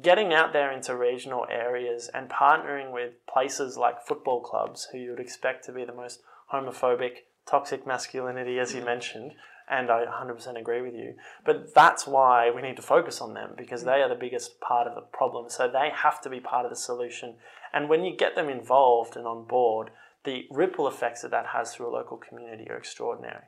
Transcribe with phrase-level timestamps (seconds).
[0.00, 5.10] getting out there into regional areas and partnering with places like football clubs, who you
[5.10, 6.20] would expect to be the most
[6.52, 8.86] homophobic, toxic masculinity, as you mm-hmm.
[8.86, 9.32] mentioned,
[9.68, 11.14] and I 100% agree with you.
[11.44, 13.90] But that's why we need to focus on them because mm-hmm.
[13.90, 15.48] they are the biggest part of the problem.
[15.48, 17.34] So they have to be part of the solution.
[17.72, 19.90] And when you get them involved and on board,
[20.24, 23.44] the ripple effects that that has through a local community are extraordinary.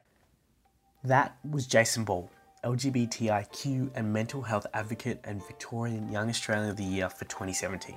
[1.03, 2.31] That was Jason Ball,
[2.67, 7.95] LGBTIQ and mental health advocate and Victorian Young Australian of the Year for 2017.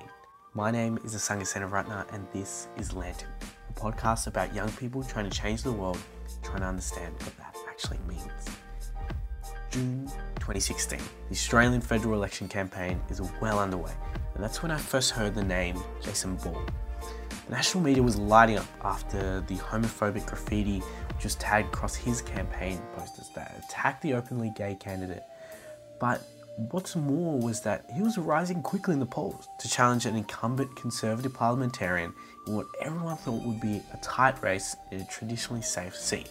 [0.54, 3.30] My name is Asanga Senaratna and this is Lantern,
[3.68, 5.98] a podcast about young people trying to change the world,
[6.44, 8.22] trying to understand what that actually means.
[9.72, 13.92] June 2016, the Australian federal election campaign is well underway,
[14.36, 16.62] and that's when I first heard the name Jason Ball.
[17.46, 20.80] The national media was lighting up after the homophobic graffiti
[21.24, 25.22] was tagged across his campaign posters that attacked the openly gay candidate.
[25.98, 26.22] But
[26.70, 30.74] what's more was that he was rising quickly in the polls to challenge an incumbent
[30.76, 32.12] Conservative parliamentarian
[32.46, 36.28] in what everyone thought would be a tight race in a traditionally safe seat.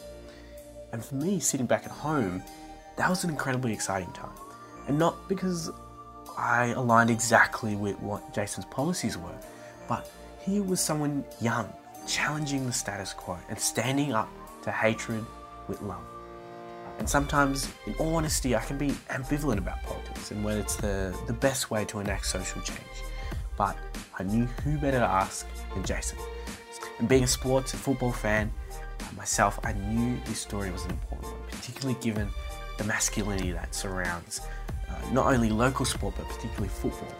[0.91, 2.43] And for me, sitting back at home,
[2.97, 4.35] that was an incredibly exciting time.
[4.87, 5.71] And not because
[6.37, 9.37] I aligned exactly with what Jason's policies were,
[9.87, 10.09] but
[10.41, 11.71] he was someone young,
[12.07, 14.29] challenging the status quo and standing up
[14.63, 15.25] to hatred
[15.67, 16.03] with love.
[16.99, 21.17] And sometimes, in all honesty, I can be ambivalent about politics and whether it's the,
[21.27, 22.79] the best way to enact social change.
[23.57, 23.77] But
[24.17, 26.17] I knew who better to ask than Jason.
[26.99, 28.51] And being a sports and football fan
[29.15, 32.29] myself, I knew this story was an important one, particularly given
[32.77, 34.41] the masculinity that surrounds
[34.89, 37.13] uh, not only local sport but particularly football,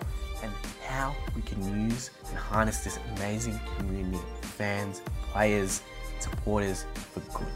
[0.44, 0.52] and
[0.86, 5.02] how we can use and harness this amazing community of fans,
[5.32, 5.82] players,
[6.22, 7.48] supporters for good.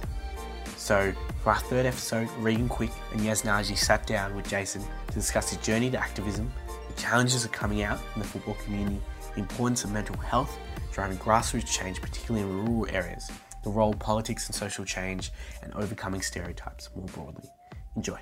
[0.77, 5.13] So, for our third episode, Regan Quick and Yas Naji sat down with Jason to
[5.13, 6.51] discuss his journey to activism,
[6.93, 8.99] the challenges of coming out in the football community,
[9.33, 10.57] the importance of mental health,
[10.91, 13.31] driving grassroots change, particularly in rural areas,
[13.63, 17.49] the role of politics and social change, and overcoming stereotypes more broadly.
[17.95, 18.19] Enjoy.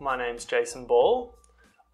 [0.00, 1.34] My name's Jason Ball.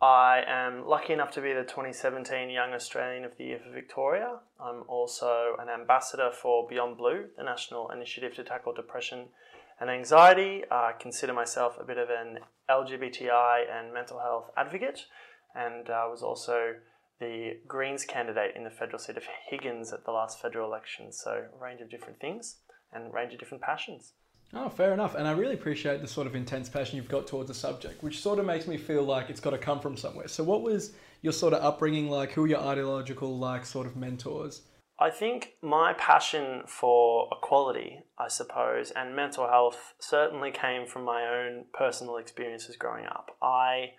[0.01, 4.41] I am lucky enough to be the 2017 Young Australian of the Year for Victoria.
[4.61, 9.29] I'm also an ambassador for Beyond Blue, the national initiative to tackle depression
[9.81, 10.65] and anxiety.
[10.71, 15.07] I consider myself a bit of an LGBTI and mental health advocate,
[15.55, 16.75] and I was also
[17.19, 21.11] the Greens candidate in the federal seat of Higgins at the last federal election.
[21.11, 22.59] So, a range of different things
[22.93, 24.13] and a range of different passions.
[24.55, 25.15] Oh, fair enough.
[25.15, 28.21] And I really appreciate the sort of intense passion you've got towards the subject, which
[28.21, 30.29] sort of makes me feel like it's got to come from somewhere.
[30.29, 30.93] So, what was
[31.23, 32.33] your sort of upbringing like?
[32.33, 34.63] Who were your ideological, like, sort of mentors?
[34.99, 41.27] I think my passion for equality, I suppose, and mental health certainly came from my
[41.27, 43.37] own personal experiences growing up.
[43.43, 43.91] I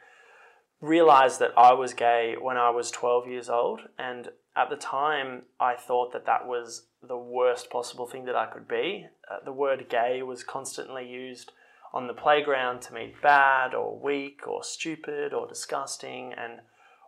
[0.82, 5.44] realized that I was gay when I was 12 years old, and at the time,
[5.60, 9.06] I thought that that was the worst possible thing that I could be.
[9.30, 11.52] Uh, the word gay was constantly used
[11.94, 16.34] on the playground to mean bad or weak or stupid or disgusting.
[16.34, 16.62] And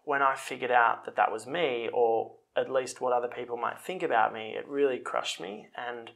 [0.04, 3.80] when I figured out that that was me, or at least what other people might
[3.80, 5.68] think about me, it really crushed me.
[5.78, 6.12] And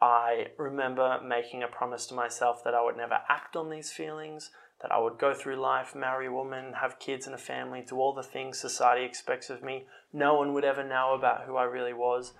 [0.00, 4.50] I remember making a promise to myself that I would never act on these feelings,
[4.80, 7.96] that I would go through life, marry a woman, have kids and a family, do
[7.96, 9.86] all the things society expects of me.
[10.12, 12.34] No one would ever know about who I really was.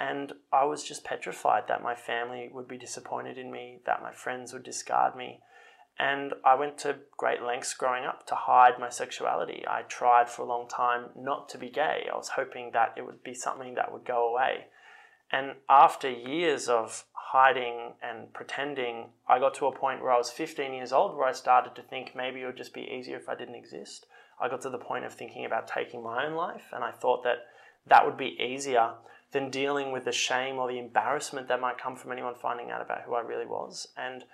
[0.00, 4.12] And I was just petrified that my family would be disappointed in me, that my
[4.12, 5.40] friends would discard me.
[5.98, 9.62] And I went to great lengths growing up to hide my sexuality.
[9.68, 12.08] I tried for a long time not to be gay.
[12.10, 14.68] I was hoping that it would be something that would go away.
[15.30, 20.30] And after years of hiding and pretending, I got to a point where I was
[20.30, 23.28] 15 years old where I started to think maybe it would just be easier if
[23.28, 24.06] I didn't exist.
[24.40, 27.22] I got to the point of thinking about taking my own life, and I thought
[27.24, 27.44] that
[27.86, 28.94] that would be easier
[29.32, 32.82] than dealing with the shame or the embarrassment that might come from anyone finding out
[32.82, 33.88] about who I really was.
[33.96, 34.24] And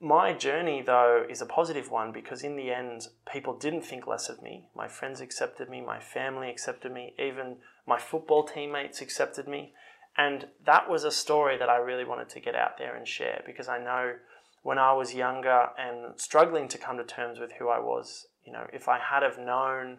[0.00, 4.30] my journey, though, is a positive one because in the end, people didn't think less
[4.30, 4.68] of me.
[4.74, 7.56] My friends accepted me, my family accepted me, even
[7.86, 9.74] my football teammates accepted me.
[10.16, 13.42] And that was a story that I really wanted to get out there and share
[13.44, 14.14] because I know
[14.62, 18.52] when I was younger and struggling to come to terms with who I was, you
[18.52, 19.98] know, if I had have known,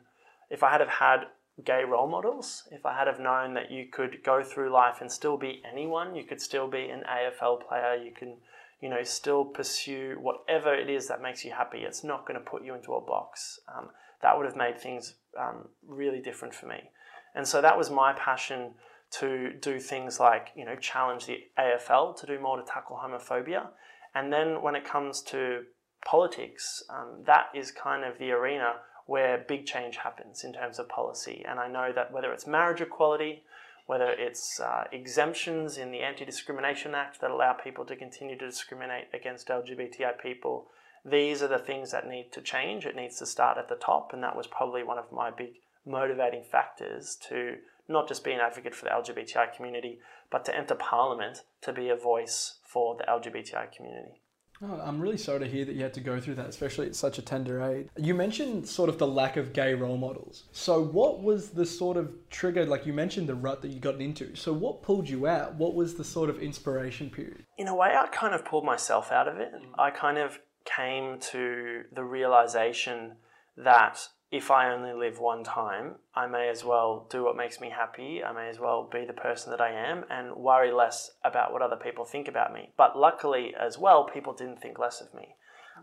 [0.49, 1.27] if I had have had
[1.65, 5.11] gay role models, if I had have known that you could go through life and
[5.11, 8.37] still be anyone, you could still be an AFL player, you can
[8.81, 11.79] you know, still pursue whatever it is that makes you happy.
[11.79, 13.59] It's not going to put you into a box.
[13.73, 13.89] Um,
[14.23, 16.89] that would have made things um, really different for me.
[17.35, 18.71] And so that was my passion
[19.19, 23.67] to do things like, you know, challenge the AFL to do more to tackle homophobia.
[24.15, 25.61] And then when it comes to
[26.03, 28.73] politics, um, that is kind of the arena
[29.06, 31.44] where big change happens in terms of policy.
[31.48, 33.44] And I know that whether it's marriage equality,
[33.86, 38.45] whether it's uh, exemptions in the Anti Discrimination Act that allow people to continue to
[38.45, 40.68] discriminate against LGBTI people,
[41.03, 42.86] these are the things that need to change.
[42.86, 45.56] It needs to start at the top, and that was probably one of my big
[45.86, 47.56] motivating factors to
[47.88, 50.00] not just be an advocate for the LGBTI community,
[50.30, 54.21] but to enter Parliament to be a voice for the LGBTI community.
[54.63, 56.95] Oh, I'm really sorry to hear that you had to go through that, especially at
[56.95, 57.87] such a tender age.
[57.97, 60.43] You mentioned sort of the lack of gay role models.
[60.51, 62.65] So, what was the sort of trigger?
[62.65, 64.35] Like you mentioned the rut that you got into.
[64.35, 65.55] So, what pulled you out?
[65.55, 67.45] What was the sort of inspiration period?
[67.57, 69.51] In a way, I kind of pulled myself out of it.
[69.79, 73.13] I kind of came to the realization
[73.57, 77.69] that if I only live one time, I may as well do what makes me
[77.69, 78.24] happy.
[78.24, 81.62] I may as well be the person that I am and worry less about what
[81.62, 82.69] other people think about me.
[82.78, 85.36] But luckily, as well, people didn't think less of me.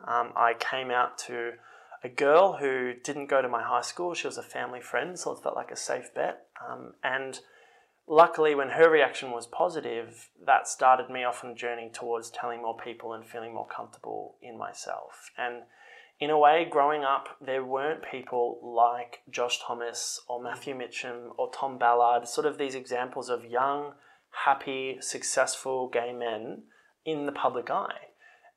[0.07, 1.53] Um, I came out to
[2.03, 4.15] a girl who didn't go to my high school.
[4.15, 6.47] She was a family friend, so it felt like a safe bet.
[6.67, 7.41] Um, and
[8.07, 12.63] luckily, when her reaction was positive, that started me off on a journey towards telling
[12.63, 15.31] more people and feeling more comfortable in myself.
[15.37, 15.65] And
[16.21, 21.51] in a way, growing up, there weren't people like Josh Thomas or Matthew Mitcham or
[21.53, 23.93] Tom Ballard, sort of these examples of young,
[24.45, 26.63] happy, successful gay men
[27.05, 28.09] in the public eye.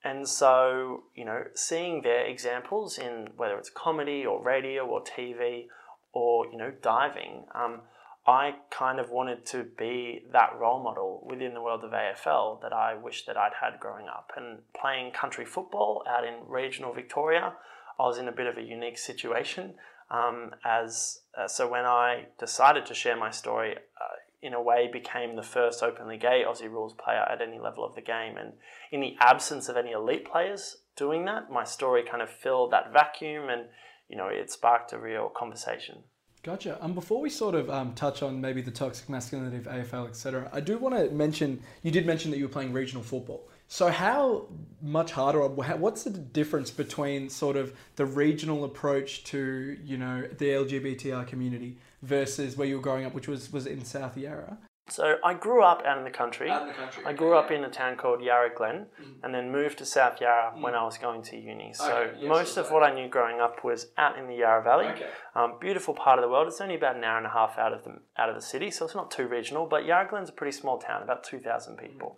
[0.04, 5.68] And so, you know, seeing their examples in whether it's comedy or radio or TV
[6.14, 7.82] or, you know, diving, um,
[8.26, 12.72] I kind of wanted to be that role model within the world of AFL that
[12.72, 14.32] I wish that I'd had growing up.
[14.38, 17.54] And playing country football out in regional Victoria,
[18.00, 19.74] I was in a bit of a unique situation.
[20.12, 24.90] Um, as uh, so, when I decided to share my story, uh, in a way,
[24.92, 28.38] became the first openly gay Aussie rules player at any level of the game.
[28.38, 28.54] And
[28.92, 32.92] in the absence of any elite players doing that, my story kind of filled that
[32.92, 33.68] vacuum, and
[34.10, 36.04] you know, it sparked a real conversation.
[36.44, 36.76] Gotcha.
[36.76, 40.08] And um, before we sort of um, touch on maybe the toxic masculinity of AFL,
[40.08, 43.48] etc., I do want to mention you did mention that you were playing regional football.
[43.68, 44.48] So how
[44.82, 50.46] much harder, what's the difference between sort of the regional approach to you know the
[50.46, 54.58] LGBTI community versus where you were growing up, which was was in South Yarra,
[54.92, 56.50] so I grew up out in the country.
[56.50, 57.04] Out in the country.
[57.06, 59.14] I grew up in a town called Yarra Glen, mm.
[59.24, 60.62] and then moved to South Yarra mm.
[60.62, 61.74] when I was going to uni.
[61.74, 62.18] So okay.
[62.20, 64.88] yes, most of what I knew growing up was out in the Yarra Valley.
[64.88, 65.10] Okay.
[65.36, 66.48] Um, beautiful part of the world.
[66.48, 68.70] It's only about an hour and a half out of the out of the city,
[68.72, 69.66] so it's not too regional.
[69.66, 72.18] But Yarra Glen's a pretty small town, about two thousand people.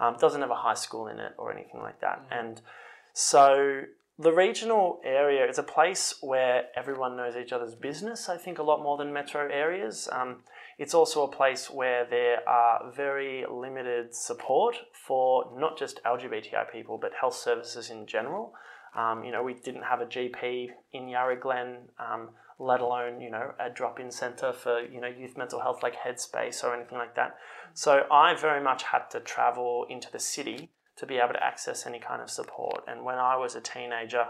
[0.00, 0.06] Mm.
[0.06, 2.38] Um, doesn't have a high school in it or anything like that, mm.
[2.40, 2.60] and
[3.12, 3.82] so
[4.18, 8.28] the regional area is a place where everyone knows each other's business.
[8.28, 10.08] I think a lot more than metro areas.
[10.12, 10.42] Um,
[10.78, 16.98] it's also a place where there are very limited support for not just LGBTI people,
[16.98, 18.54] but health services in general.
[18.96, 23.30] Um, you know, we didn't have a GP in Yarra Glen, um, let alone, you
[23.30, 27.16] know, a drop-in centre for, you know, youth mental health like Headspace or anything like
[27.16, 27.36] that.
[27.72, 31.86] So I very much had to travel into the city to be able to access
[31.86, 32.84] any kind of support.
[32.86, 34.26] And when I was a teenager,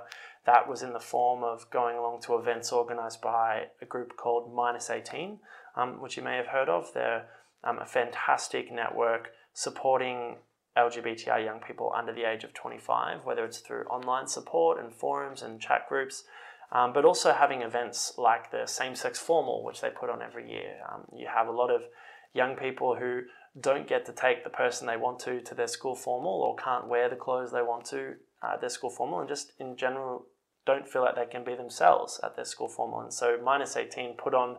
[0.47, 4.55] that was in the form of going along to events organised by a group called
[4.55, 5.39] Minus 18,
[5.77, 6.93] um, which you may have heard of.
[6.95, 7.27] They're
[7.63, 10.37] um, a fantastic network supporting
[10.77, 15.43] LGBTI young people under the age of 25, whether it's through online support and forums
[15.43, 16.25] and chat groups,
[16.73, 20.51] um, but also having events like the same sex formal, which they put on every
[20.51, 20.77] year.
[20.93, 21.85] Um, you have a lot of
[22.33, 23.23] young people who
[23.61, 26.89] don't get to take the person they want to to their school formal or can't
[26.89, 30.27] wear the clothes they want to at their school formal and just in general
[30.67, 33.01] don't feel like they can be themselves at their school formal.
[33.01, 34.57] And so Minus 18 put on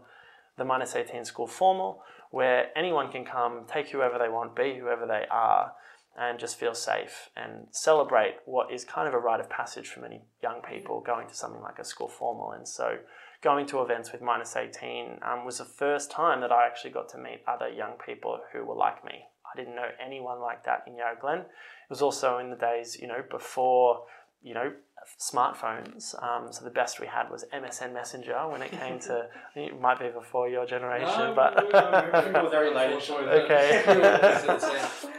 [0.57, 5.05] the minus 18 school formal where anyone can come, take whoever they want, be whoever
[5.05, 5.73] they are,
[6.17, 9.99] and just feel safe and celebrate what is kind of a rite of passage for
[10.01, 12.51] many young people going to something like a school formal.
[12.51, 12.97] And so
[13.41, 17.09] going to events with minus 18 um, was the first time that I actually got
[17.09, 19.25] to meet other young people who were like me.
[19.53, 21.39] I didn't know anyone like that in Yarra Glen.
[21.39, 21.45] It
[21.89, 24.03] was also in the days, you know, before,
[24.45, 24.71] you know,
[25.19, 26.21] smartphones.
[26.23, 29.27] Um, so the best we had was MSN Messenger when it came to.
[29.55, 33.09] it might be before your generation, no, but we're very late.
[33.09, 33.83] okay.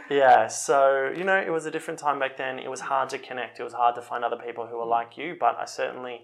[0.09, 0.47] yeah.
[0.47, 2.57] So you know, it was a different time back then.
[2.57, 3.59] It was hard to connect.
[3.59, 5.35] It was hard to find other people who were like you.
[5.37, 6.21] But I certainly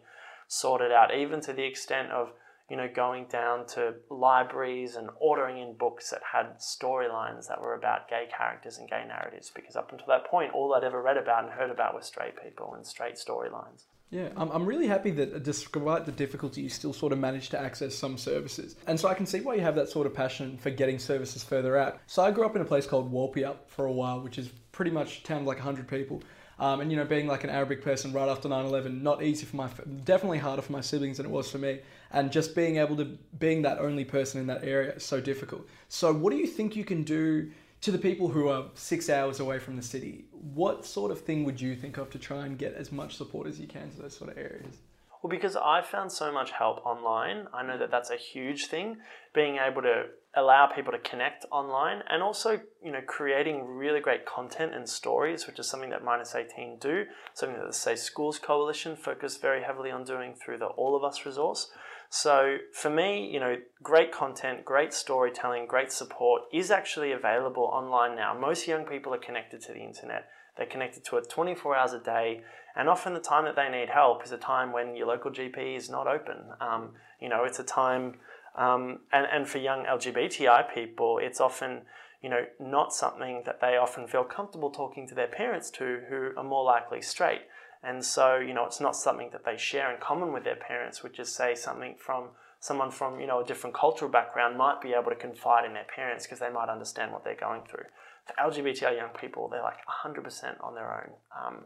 [0.47, 2.31] sorted out, even to the extent of
[2.69, 7.75] you know, going down to libraries and ordering in books that had storylines that were
[7.75, 9.51] about gay characters and gay narratives.
[9.53, 12.41] Because up until that point, all I'd ever read about and heard about was straight
[12.41, 13.85] people and straight storylines.
[14.13, 17.59] Yeah, I'm, really happy that uh, despite the difficulty, you still sort of managed to
[17.59, 18.75] access some services.
[18.85, 21.43] And so I can see why you have that sort of passion for getting services
[21.43, 21.99] further out.
[22.05, 24.91] So I grew up in a place called Walpia for a while, which is pretty
[24.91, 26.21] much town of like 100 people.
[26.59, 29.55] Um, and you know, being like an Arabic person right after 9/11, not easy for
[29.55, 29.69] my,
[30.03, 31.79] definitely harder for my siblings than it was for me.
[32.13, 35.67] And just being able to, being that only person in that area is so difficult.
[35.89, 37.51] So, what do you think you can do
[37.81, 40.25] to the people who are six hours away from the city?
[40.31, 43.47] What sort of thing would you think of to try and get as much support
[43.47, 44.77] as you can to those sort of areas?
[45.23, 48.97] Well, because I found so much help online, I know that that's a huge thing.
[49.33, 54.25] Being able to allow people to connect online and also, you know, creating really great
[54.25, 58.37] content and stories, which is something that Minus 18 do, something that the Safe Schools
[58.37, 61.71] Coalition focus very heavily on doing through the All of Us resource.
[62.15, 68.15] So for me, you know, great content, great storytelling, great support is actually available online
[68.15, 68.37] now.
[68.39, 70.29] Most young people are connected to the internet.
[70.55, 72.43] They're connected to it 24 hours a day,
[72.75, 75.75] and often the time that they need help is a time when your local GP
[75.75, 76.37] is not open.
[76.61, 78.19] Um, you know, it's a time,
[78.55, 81.81] um, and, and for young LGBTI people, it's often,
[82.21, 86.29] you know, not something that they often feel comfortable talking to their parents to who
[86.37, 87.41] are more likely straight.
[87.83, 91.03] And so, you know, it's not something that they share in common with their parents,
[91.03, 94.93] which is, say, something from someone from, you know, a different cultural background might be
[94.93, 97.83] able to confide in their parents because they might understand what they're going through.
[98.25, 101.11] For LGBTI young people, they're like 100% on their own.
[101.37, 101.65] Um,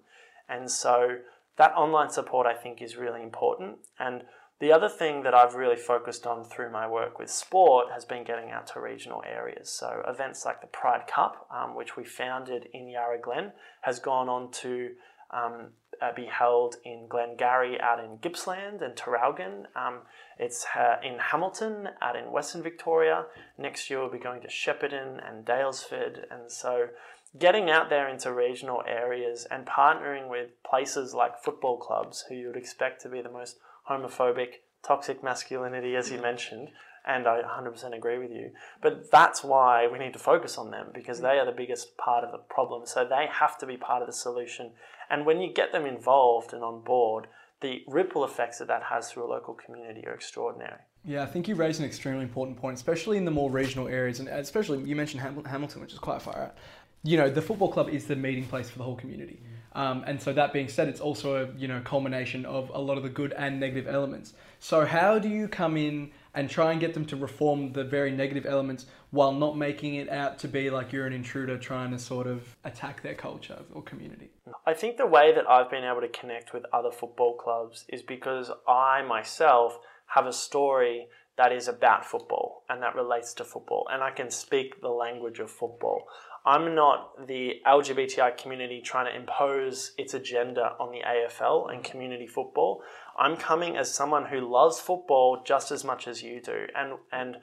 [0.49, 1.17] and so
[1.57, 3.77] that online support, I think, is really important.
[3.99, 4.23] And
[4.59, 8.23] the other thing that I've really focused on through my work with sport has been
[8.23, 9.69] getting out to regional areas.
[9.69, 14.29] So events like the Pride Cup, um, which we founded in Yarra Glen, has gone
[14.29, 14.91] on to
[15.31, 15.69] um,
[16.01, 19.65] uh, be held in Glengarry out in Gippsland and Traralgon.
[19.75, 20.01] Um,
[20.37, 23.25] it's uh, in Hamilton out in Western Victoria.
[23.57, 26.25] Next year we'll be going to Shepparton and Daylesford.
[26.29, 26.89] And so
[27.37, 32.47] getting out there into regional areas and partnering with places like football clubs who you
[32.47, 33.57] would expect to be the most
[33.89, 36.69] homophobic, toxic masculinity, as you mentioned,
[37.07, 38.51] and I 100% agree with you.
[38.81, 42.23] But that's why we need to focus on them because they are the biggest part
[42.23, 42.85] of the problem.
[42.85, 44.71] So they have to be part of the solution.
[45.09, 47.27] And when you get them involved and on board,
[47.61, 50.81] the ripple effects that that has through a local community are extraordinary.
[51.05, 54.19] Yeah, I think you raised an extremely important point, especially in the more regional areas,
[54.19, 56.57] and especially you mentioned Hamilton, which is quite far out.
[57.03, 59.39] You know, the football club is the meeting place for the whole community.
[59.73, 62.97] Um, and so that being said, it's also a you know culmination of a lot
[62.97, 64.33] of the good and negative elements.
[64.59, 68.11] So how do you come in and try and get them to reform the very
[68.11, 71.97] negative elements while not making it out to be like you're an intruder trying to
[71.97, 74.29] sort of attack their culture or community.
[74.63, 78.03] I think the way that I've been able to connect with other football clubs is
[78.03, 81.07] because I myself have a story
[81.39, 85.39] that is about football and that relates to football and I can speak the language
[85.39, 86.07] of football.
[86.47, 92.25] I'm not the LGBTI community trying to impose its agenda on the AFL and community
[92.25, 92.81] football.
[93.19, 97.35] I'm coming as someone who loves football just as much as you do, and and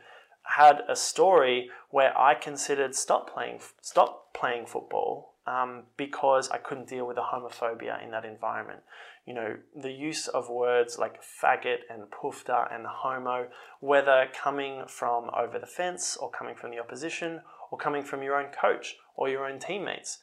[0.44, 6.88] had a story where I considered stop playing stop playing football um, because I couldn't
[6.88, 8.80] deal with the homophobia in that environment.
[9.26, 13.48] You know, the use of words like faggot and poofda and homo,
[13.80, 17.42] whether coming from over the fence or coming from the opposition
[17.74, 20.18] or coming from your own coach or your own teammates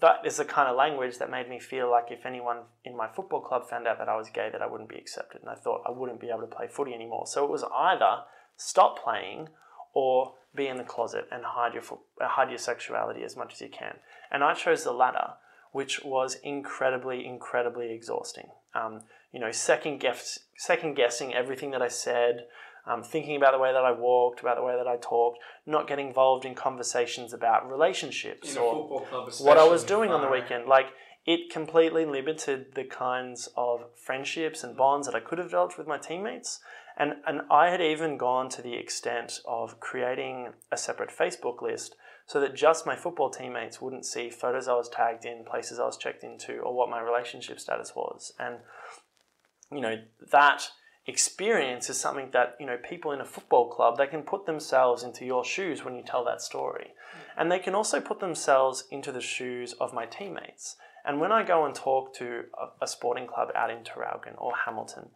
[0.00, 3.08] that is the kind of language that made me feel like if anyone in my
[3.08, 5.54] football club found out that I was gay, that I wouldn't be accepted, and I
[5.54, 7.26] thought I wouldn't be able to play footy anymore.
[7.26, 8.22] So it was either
[8.56, 9.48] stop playing
[9.94, 11.82] or be in the closet and hide your
[12.20, 13.96] hide your sexuality as much as you can.
[14.30, 15.34] And I chose the latter,
[15.72, 18.48] which was incredibly, incredibly exhausting.
[18.74, 22.46] Um, you know, second guess, second guessing everything that I said,
[22.86, 25.86] um, thinking about the way that I walked, about the way that I talked, not
[25.86, 29.04] getting involved in conversations about relationships or
[29.40, 30.66] what I was doing on the weekend.
[30.66, 30.86] Like
[31.24, 35.86] it completely limited the kinds of friendships and bonds that I could have developed with
[35.86, 36.60] my teammates.
[36.96, 41.94] And, and I had even gone to the extent of creating a separate Facebook list
[42.26, 45.86] so that just my football teammates wouldn't see photos I was tagged in, places I
[45.86, 48.32] was checked into, or what my relationship status was.
[48.38, 48.58] And,
[49.70, 50.70] you know, that
[51.06, 55.02] experience is something that you know people in a football club they can put themselves
[55.02, 56.90] into your shoes when you tell that story.
[56.90, 57.40] Mm.
[57.40, 60.76] And they can also put themselves into the shoes of my teammates.
[61.04, 64.52] And when i go and talk to a, a sporting club out in Traralgon or
[64.64, 65.10] hamilton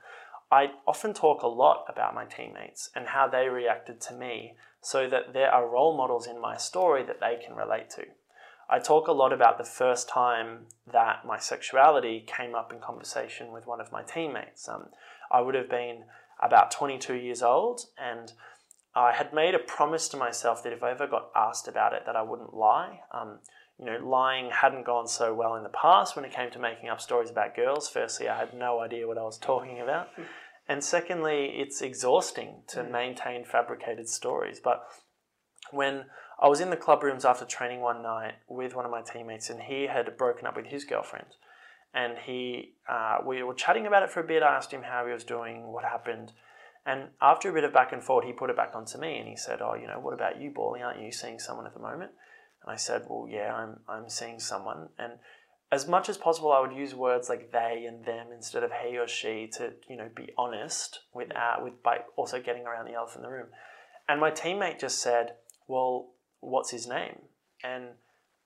[0.50, 5.08] i often talk a lot about my teammates and how they reacted to me so
[5.08, 8.04] that there are role models in my story that they can relate to
[8.68, 13.52] I talk a lot about the first time that my sexuality came up in conversation
[13.52, 14.68] with one of my teammates.
[14.68, 14.86] Um,
[15.30, 16.04] I would have been
[16.42, 18.32] about 22 years old, and
[18.94, 22.02] I had made a promise to myself that if I ever got asked about it,
[22.06, 23.00] that I wouldn't lie.
[23.12, 23.38] Um,
[23.78, 26.88] you know, lying hadn't gone so well in the past when it came to making
[26.88, 27.88] up stories about girls.
[27.88, 30.08] Firstly, I had no idea what I was talking about.
[30.68, 34.60] And secondly, it's exhausting to maintain fabricated stories.
[34.60, 34.82] But
[35.70, 36.06] when
[36.40, 39.48] I was in the club rooms after training one night with one of my teammates,
[39.48, 41.36] and he had broken up with his girlfriend.
[41.94, 44.42] And he, uh, we were chatting about it for a bit.
[44.42, 46.32] I asked him how he was doing, what happened.
[46.84, 49.26] And after a bit of back and forth, he put it back onto me and
[49.26, 50.82] he said, Oh, you know, what about you, Bally?
[50.82, 52.12] Aren't you seeing someone at the moment?
[52.62, 54.90] And I said, Well, yeah, I'm, I'm seeing someone.
[54.98, 55.14] And
[55.72, 58.98] as much as possible, I would use words like they and them instead of he
[58.98, 63.24] or she to, you know, be honest without, with, by also getting around the elephant
[63.24, 63.48] in the room.
[64.08, 65.32] And my teammate just said,
[65.66, 67.18] Well, what's his name?
[67.62, 67.90] And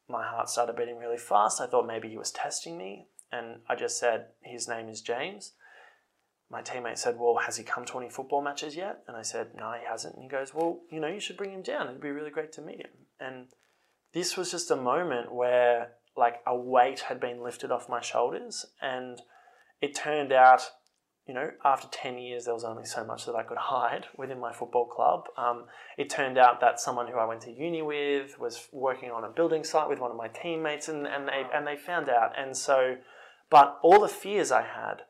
[0.09, 1.61] my heart started beating really fast.
[1.61, 3.07] I thought maybe he was testing me.
[3.33, 5.53] And I just said, His name is James
[6.51, 9.03] my teammate said, Well, has he come to any football matches yet?
[9.07, 10.15] And I said, No, he hasn't.
[10.15, 11.87] And he goes, Well, you know, you should bring him down.
[11.87, 12.91] It'd be really great to meet him.
[13.21, 13.47] And
[14.13, 18.67] this was just a moment where like a weight had been lifted off my shoulders.
[18.83, 19.23] And
[19.81, 20.63] it turned out,
[21.31, 24.41] you know, after 10 years, there was only so much that I could hide within
[24.41, 25.27] my football club.
[25.37, 29.23] Um, it turned out that someone who I went to uni with was working on
[29.23, 32.33] a building site with one of my teammates, and, and, they, and they found out.
[32.37, 32.97] And so,
[33.49, 35.03] but all the fears I had,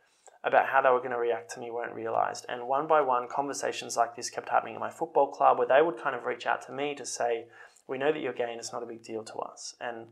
[0.45, 2.45] about how they were going to react to me weren't realized.
[2.50, 5.81] And one by one, conversations like this kept happening in my football club where they
[5.81, 7.47] would kind of reach out to me to say,
[7.89, 9.75] We know that you're gay and it's not a big deal to us.
[9.81, 10.09] And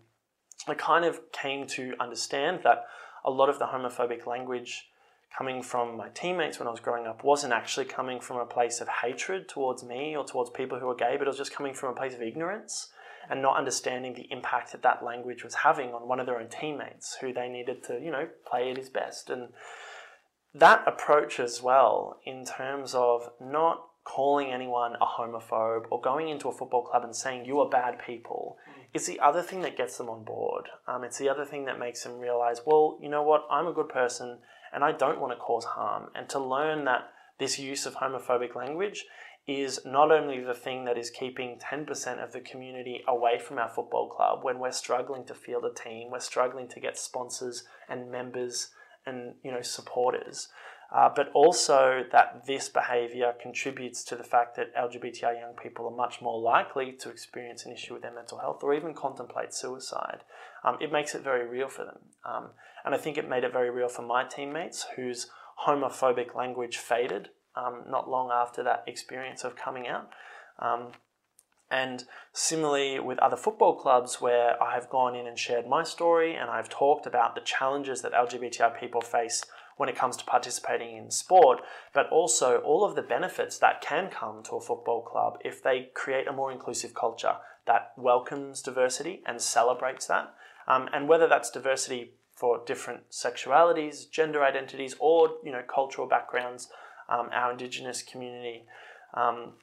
[0.67, 2.85] I kind of came to understand that
[3.25, 4.89] a lot of the homophobic language
[5.37, 8.81] coming from my teammates when I was growing up wasn't actually coming from a place
[8.81, 11.75] of hatred towards me or towards people who are gay, but it was just coming
[11.75, 12.89] from a place of ignorance
[13.31, 16.49] and not understanding the impact that that language was having on one of their own
[16.49, 19.29] teammates who they needed to, you know, play at his best.
[19.29, 19.49] And
[20.55, 26.49] that approach as well, in terms of not calling anyone a homophobe or going into
[26.49, 28.83] a football club and saying you are bad people mm.
[28.95, 30.65] is the other thing that gets them on board.
[30.87, 33.73] Um, it's the other thing that makes them realize, well, you know what, I'm a
[33.73, 34.39] good person
[34.73, 36.11] and I don't want to cause harm.
[36.15, 39.05] And to learn that this use of homophobic language
[39.47, 43.69] is not only the thing that is keeping 10% of the community away from our
[43.69, 48.11] football club when we're struggling to field a team, we're struggling to get sponsors and
[48.11, 48.69] members
[49.07, 50.49] and you know supporters,
[50.95, 55.97] uh, but also that this behaviour contributes to the fact that LGBTI young people are
[55.97, 60.21] much more likely to experience an issue with their mental health or even contemplate suicide.
[60.65, 62.49] Um, it makes it very real for them, um,
[62.85, 65.29] and I think it made it very real for my teammates whose
[65.67, 70.11] homophobic language faded um, not long after that experience of coming out.
[70.59, 70.93] Um,
[71.71, 76.35] and similarly with other football clubs where I have gone in and shared my story
[76.35, 79.45] and I've talked about the challenges that LGBTI people face
[79.79, 81.61] when it comes to participating in sport,
[81.95, 85.89] but also all of the benefits that can come to a football club if they
[85.95, 87.37] create a more inclusive culture
[87.67, 90.35] that welcomes diversity and celebrates that.
[90.67, 96.69] Um, and whether that's diversity for different sexualities, gender identities, or you know cultural backgrounds,
[97.09, 98.65] um, our Indigenous community.
[99.15, 99.55] Um,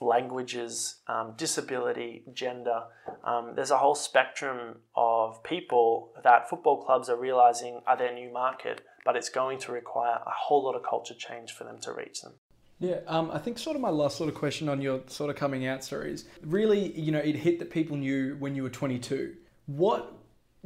[0.00, 2.82] languages, um, disability, gender.
[3.24, 8.32] Um, there's a whole spectrum of people that football clubs are realizing are their new
[8.32, 11.92] market, but it's going to require a whole lot of culture change for them to
[11.92, 12.32] reach them.
[12.78, 15.36] Yeah, um, I think sort of my last sort of question on your sort of
[15.36, 16.24] coming out stories.
[16.42, 19.34] Really, you know, it hit that people knew when you were 22.
[19.66, 20.14] What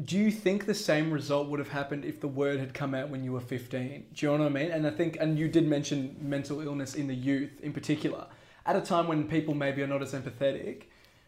[0.04, 3.08] do you think the same result would have happened if the word had come out
[3.08, 4.06] when you were 15?
[4.12, 4.70] Do you know what I mean?
[4.70, 8.26] And I think, and you did mention mental illness in the youth in particular
[8.66, 10.84] at a time when people maybe are not as empathetic,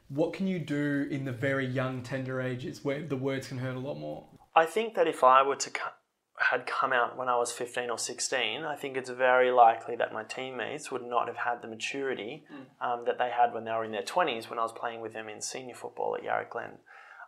[0.09, 3.77] what can you do in the very young, tender ages where the words can hurt
[3.77, 4.25] a lot more?
[4.55, 5.90] I think that if I were to co-
[6.38, 10.12] had come out when I was 15 or 16, I think it's very likely that
[10.12, 12.87] my teammates would not have had the maturity mm.
[12.87, 15.12] um, that they had when they were in their 20s when I was playing with
[15.12, 16.79] them in senior football at Yarra Glen.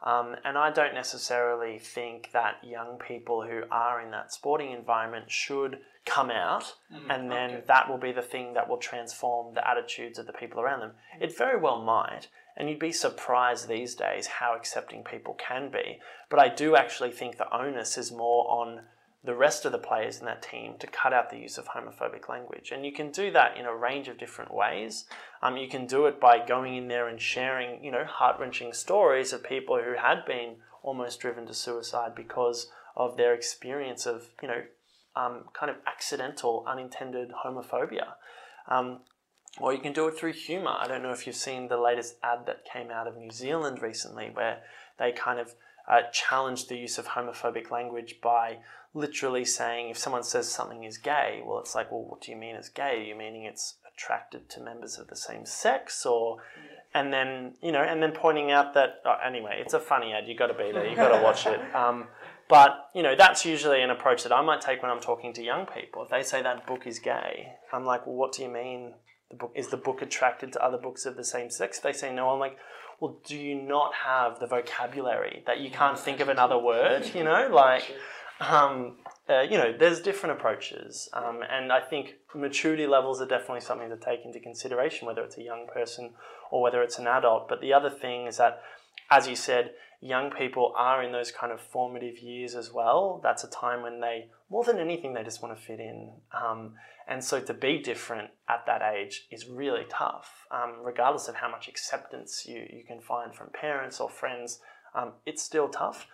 [0.02, 5.30] Um, and I don't necessarily think that young people who are in that sporting environment
[5.30, 7.64] should come out mm, and then okay.
[7.66, 10.92] that will be the thing that will transform the attitudes of the people around them.
[11.20, 12.28] It very well might.
[12.56, 16.00] And you'd be surprised these days how accepting people can be.
[16.28, 18.80] But I do actually think the onus is more on
[19.24, 22.28] the rest of the players in that team to cut out the use of homophobic
[22.28, 22.70] language.
[22.72, 25.06] And you can do that in a range of different ways.
[25.42, 28.72] Um, you can do it by going in there and sharing, you know, heart wrenching
[28.72, 34.28] stories of people who had been almost driven to suicide because of their experience of,
[34.40, 34.62] you know,
[35.16, 38.14] um, kind of accidental, unintended homophobia.
[38.68, 39.00] Um,
[39.60, 40.76] or you can do it through humour.
[40.78, 43.82] I don't know if you've seen the latest ad that came out of New Zealand
[43.82, 44.60] recently where
[44.98, 45.54] they kind of
[45.88, 48.58] uh, challenged the use of homophobic language by
[48.94, 52.36] literally saying if someone says something is gay, well, it's like, well, what do you
[52.36, 53.00] mean it's gay?
[53.00, 56.38] Are you meaning it's attracted to members of the same sex, or
[56.94, 60.26] and then you know, and then pointing out that oh, anyway, it's a funny ad.
[60.26, 60.86] You got to be there.
[60.86, 61.60] You got to watch it.
[61.74, 62.06] Um,
[62.48, 65.42] but you know, that's usually an approach that I might take when I'm talking to
[65.42, 66.02] young people.
[66.02, 68.94] If they say that book is gay, I'm like, well, what do you mean
[69.30, 71.76] the book is the book attracted to other books of the same sex?
[71.78, 72.56] If they say no, I'm like,
[73.00, 77.10] well, do you not have the vocabulary that you can't think of another word?
[77.14, 77.94] You know, like,
[78.40, 78.96] um,
[79.28, 83.90] uh, you know, there's different approaches, um, and I think maturity levels are definitely something
[83.90, 86.10] to take into consideration, whether it's a young person
[86.50, 87.48] or whether it's an adult.
[87.48, 88.62] But the other thing is that,
[89.10, 93.20] as you said, young people are in those kind of formative years as well.
[93.22, 96.12] That's a time when they, more than anything, they just want to fit in.
[96.32, 96.74] Um,
[97.08, 101.50] and so to be different at that age is really tough, um, regardless of how
[101.50, 104.60] much acceptance you, you can find from parents or friends.
[104.94, 106.06] Um, it's still tough.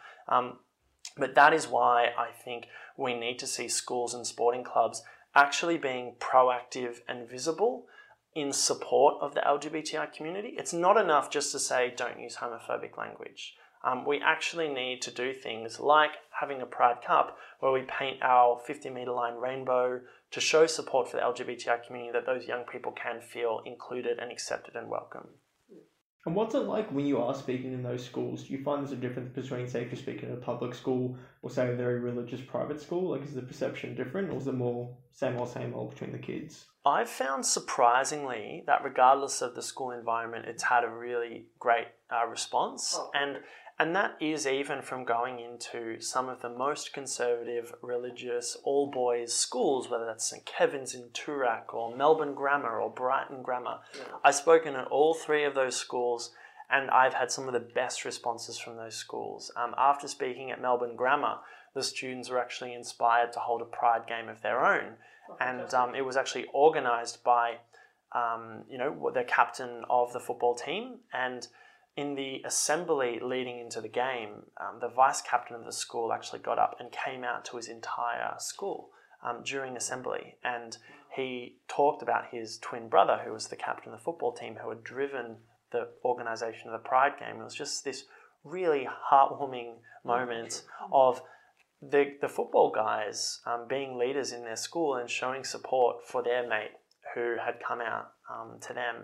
[1.17, 5.03] But that is why I think we need to see schools and sporting clubs
[5.35, 7.87] actually being proactive and visible
[8.35, 10.55] in support of the LGBTI community.
[10.57, 13.55] It's not enough just to say, don't use homophobic language.
[13.85, 18.23] Um, we actually need to do things like having a Pride Cup where we paint
[18.23, 22.65] our 50 metre line rainbow to show support for the LGBTI community that those young
[22.65, 25.29] people can feel included and accepted and welcome.
[26.27, 28.45] And what's it like when you are speaking in those schools?
[28.45, 31.19] Do you find there's a difference between, say, if you're speaking in a public school
[31.43, 33.11] or, say, a very religious private school?
[33.11, 36.19] Like, is the perception different or is it more same old, same old between the
[36.19, 36.65] kids?
[36.87, 42.27] I've found surprisingly that regardless of the school environment, it's had a really great uh,
[42.27, 42.97] response.
[42.99, 43.39] Oh, and
[43.79, 49.33] and that is even from going into some of the most conservative religious all boys
[49.33, 50.45] schools, whether that's St.
[50.47, 53.81] Kevin's in Toorak or Melbourne Grammar or Brighton Grammar.
[53.97, 54.05] Yeah.
[54.23, 56.31] I've spoken at all three of those schools
[56.71, 59.51] and I've had some of the best responses from those schools.
[59.57, 61.39] Um, after speaking at Melbourne Grammar,
[61.75, 64.95] the students were actually inspired to hold a pride game of their own.
[65.29, 67.57] Oh, and um, it was actually organised by,
[68.13, 71.49] um, you know, the captain of the football team and
[71.97, 76.41] in the assembly leading into the game, um, the vice captain of the school actually
[76.41, 78.91] got up and came out to his entire school
[79.23, 80.37] um, during assembly.
[80.43, 80.77] And
[81.15, 84.71] he talked about his twin brother, who was the captain of the football team, who
[84.71, 85.37] had driven
[85.71, 87.41] the organisation of the Pride game.
[87.41, 88.05] It was just this
[88.43, 91.23] really heartwarming moment of
[91.81, 96.49] the, the football guys um, being leaders in their school and showing support for their
[96.49, 96.73] mate
[97.15, 98.97] who had come out um, to them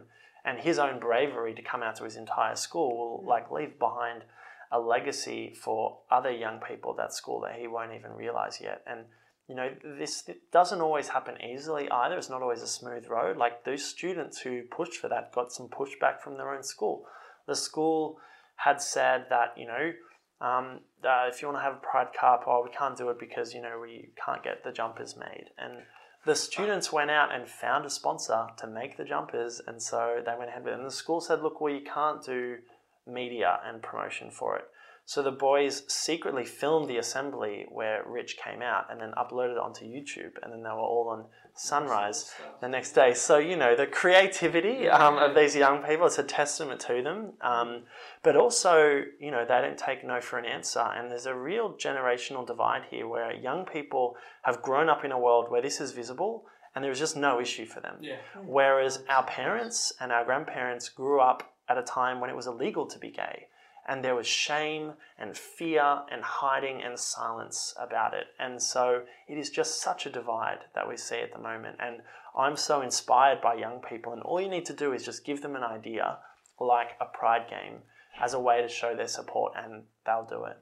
[0.45, 3.29] and his own bravery to come out to his entire school will mm.
[3.29, 4.25] like leave behind
[4.73, 8.83] a legacy for other young people at that school that he won't even realize yet.
[8.87, 9.01] And
[9.49, 12.17] you know, this doesn't always happen easily either.
[12.17, 13.37] It's not always a smooth road.
[13.37, 17.05] Like those students who pushed for that got some pushback from their own school.
[17.49, 18.19] The school
[18.57, 19.93] had said that you know,
[20.41, 23.19] um, uh, if you want to have a pride cup, oh, we can't do it
[23.19, 25.83] because you know we can't get the jumpers made and
[26.25, 30.35] the students went out and found a sponsor to make the jumpers, and so they
[30.37, 30.79] went ahead with it.
[30.79, 32.59] And the school said, "Look, we can't do
[33.07, 34.71] media and promotion for it."
[35.11, 39.59] So the boys secretly filmed the assembly where Rich came out and then uploaded it
[39.59, 43.13] onto YouTube, and then they were all on Sunrise the next day.
[43.15, 47.33] So, you know, the creativity um, of these young people, it's a testament to them.
[47.41, 47.83] Um,
[48.23, 50.79] but also, you know, they don't take no for an answer.
[50.79, 55.19] And there's a real generational divide here where young people have grown up in a
[55.19, 56.45] world where this is visible
[56.77, 57.97] and there is just no issue for them.
[58.01, 58.19] Yeah.
[58.47, 62.87] Whereas our parents and our grandparents grew up at a time when it was illegal
[62.87, 63.49] to be gay
[63.89, 68.27] and there was shame and fear and hiding and silence about it.
[68.39, 71.77] And so it is just such a divide that we see at the moment.
[71.81, 72.03] And
[72.37, 75.43] I'm so inspired by young people, and all you need to do is just give
[75.43, 76.19] them an idea,
[76.61, 77.81] like a pride game,
[78.21, 80.57] as a way to show their support, and they'll do it.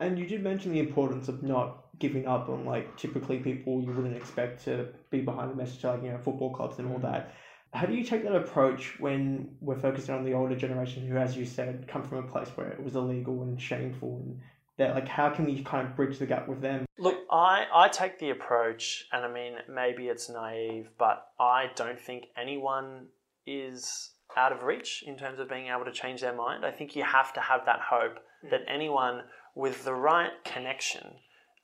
[0.00, 3.92] And you did mention the importance of not giving up on like typically people you
[3.92, 7.32] wouldn't expect to be behind the message, like you know football clubs and all that
[7.74, 11.36] how do you take that approach when we're focusing on the older generation who, as
[11.36, 14.40] you said, come from a place where it was illegal and shameful and
[14.76, 16.86] that like how can we kind of bridge the gap with them?
[16.98, 22.00] Look, I, I take the approach and I mean maybe it's naive, but I don't
[22.00, 23.06] think anyone
[23.46, 26.64] is out of reach in terms of being able to change their mind.
[26.64, 28.50] I think you have to have that hope mm.
[28.50, 29.22] that anyone
[29.54, 31.06] with the right connection,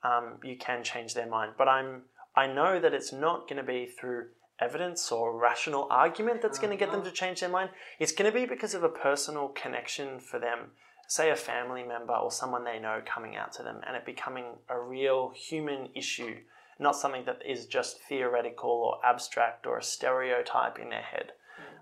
[0.03, 1.53] um, you can change their mind.
[1.57, 2.03] But I'm
[2.35, 4.27] I know that it's not going to be through
[4.61, 7.69] evidence or rational argument that's going to get them to change their mind.
[7.99, 10.71] It's going to be because of a personal connection for them,
[11.07, 14.45] say a family member or someone they know coming out to them, and it becoming
[14.69, 16.35] a real human issue,
[16.79, 21.31] not something that is just theoretical or abstract or a stereotype in their head.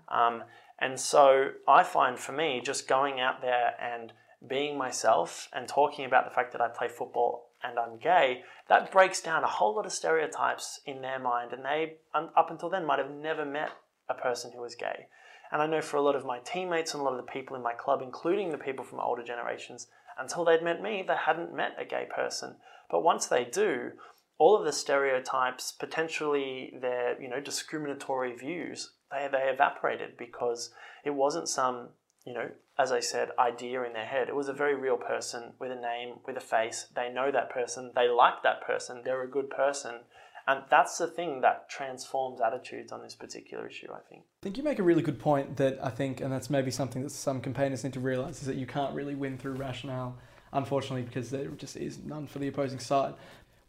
[0.08, 0.44] Um,
[0.78, 4.12] and so I find for me, just going out there and
[4.48, 8.92] being myself and talking about the fact that I play football and I'm gay, that
[8.92, 12.86] breaks down a whole lot of stereotypes in their mind, and they, up until then,
[12.86, 13.70] might have never met
[14.08, 15.06] a person who was gay.
[15.52, 17.56] And I know for a lot of my teammates and a lot of the people
[17.56, 21.54] in my club, including the people from older generations, until they'd met me, they hadn't
[21.54, 22.56] met a gay person.
[22.90, 23.92] But once they do,
[24.38, 30.70] all of the stereotypes, potentially their you know discriminatory views, they, they evaporated because
[31.04, 31.90] it wasn't some,
[32.26, 34.28] you know, as I said, idea in their head.
[34.28, 36.86] It was a very real person with a name, with a face.
[36.94, 40.00] They know that person, they like that person, they're a good person.
[40.46, 44.22] And that's the thing that transforms attitudes on this particular issue, I think.
[44.22, 47.02] I think you make a really good point that I think, and that's maybe something
[47.02, 50.18] that some campaigners need to realize, is that you can't really win through rationale,
[50.52, 53.14] unfortunately, because there just is none for the opposing side.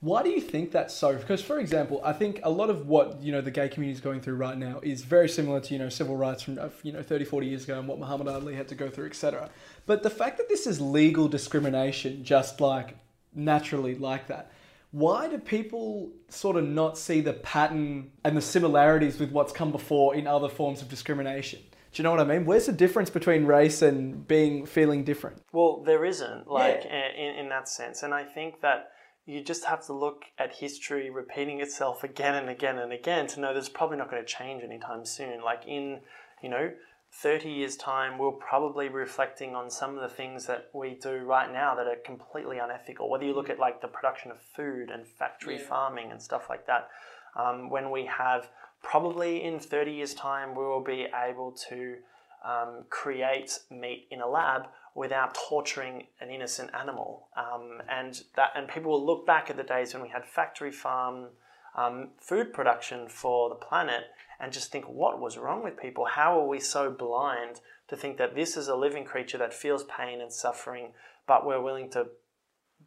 [0.01, 1.15] Why do you think that's so?
[1.15, 4.01] Because, for example, I think a lot of what you know the gay community is
[4.01, 6.91] going through right now is very similar to you know civil rights from uh, you
[6.91, 9.51] know 30, 40 years ago and what Muhammad Ali had to go through, etc.
[9.85, 12.97] But the fact that this is legal discrimination, just like
[13.35, 14.51] naturally like that,
[14.89, 19.71] why do people sort of not see the pattern and the similarities with what's come
[19.71, 21.59] before in other forms of discrimination?
[21.93, 22.45] Do you know what I mean?
[22.45, 25.43] Where's the difference between race and being feeling different?
[25.51, 27.11] Well, there isn't, like yeah.
[27.15, 28.93] in, in that sense, and I think that
[29.25, 33.39] you just have to look at history repeating itself again and again and again to
[33.39, 35.41] know there's probably not going to change anytime soon.
[35.41, 35.99] Like in,
[36.41, 36.71] you know,
[37.13, 41.17] 30 years' time, we'll probably be reflecting on some of the things that we do
[41.19, 43.09] right now that are completely unethical.
[43.09, 45.67] Whether you look at like the production of food and factory yeah.
[45.67, 46.89] farming and stuff like that,
[47.35, 48.49] um, when we have
[48.81, 51.97] probably in 30 years' time, we will be able to
[52.43, 54.63] um, create meat in a lab
[54.95, 57.27] without torturing an innocent animal.
[57.37, 60.71] Um, and that and people will look back at the days when we had factory
[60.71, 61.29] farm
[61.75, 64.03] um, food production for the planet
[64.39, 66.05] and just think, what was wrong with people?
[66.05, 69.83] How are we so blind to think that this is a living creature that feels
[69.83, 70.93] pain and suffering,
[71.27, 72.07] but we're willing to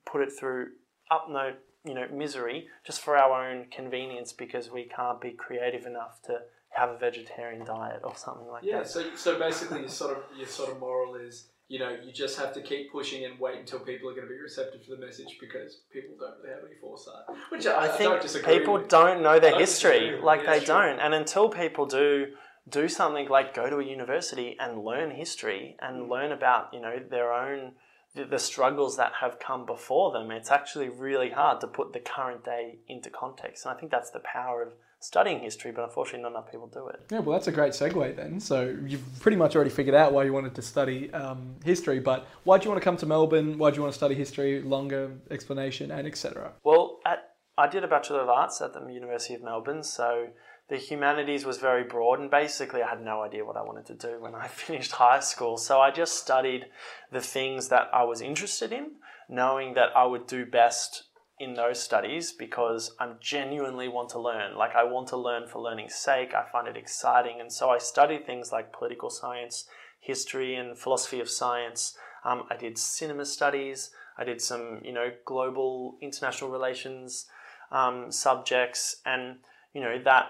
[0.05, 0.69] put it through
[1.11, 1.53] up no
[1.85, 6.39] you know misery just for our own convenience because we can't be creative enough to
[6.71, 8.87] have a vegetarian diet or something like yeah, that.
[8.87, 12.13] Yeah, so so basically your sort of your sort of moral is you know, you
[12.13, 14.91] just have to keep pushing and wait until people are going to be receptive to
[14.91, 17.25] the message because people don't really have any foresight.
[17.49, 18.89] Which I, I think I people with.
[18.89, 22.29] don't know their history, like yeah, they don't, and until people do
[22.69, 26.09] do something like go to a university and learn history and mm.
[26.09, 27.73] learn about you know their own
[28.15, 32.45] the struggles that have come before them, it's actually really hard to put the current
[32.45, 33.65] day into context.
[33.65, 36.87] And I think that's the power of studying history, but unfortunately, not enough people do
[36.89, 37.01] it.
[37.11, 38.41] Yeah, well, that's a great segue then.
[38.41, 42.27] So you've pretty much already figured out why you wanted to study um, history, but
[42.45, 43.59] why do you want to come to Melbourne?
[43.59, 44.63] Why do you want to study history?
[44.63, 46.53] Longer explanation and etc.
[46.63, 50.29] Well, at, I did a Bachelor of Arts at the University of Melbourne, so
[50.69, 53.95] the humanities was very broad, and basically, I had no idea what I wanted to
[53.95, 55.57] do when I finished high school.
[55.57, 56.67] So I just studied
[57.13, 58.93] the things that I was interested in,
[59.29, 61.05] knowing that I would do best
[61.39, 64.57] in those studies because I genuinely want to learn.
[64.57, 66.33] Like, I want to learn for learning's sake.
[66.33, 67.41] I find it exciting.
[67.41, 69.67] And so I studied things like political science,
[70.01, 71.97] history, and philosophy of science.
[72.25, 73.91] Um, I did cinema studies.
[74.17, 77.27] I did some, you know, global international relations
[77.73, 79.03] um, subjects.
[79.05, 79.39] And,
[79.73, 80.27] you know, that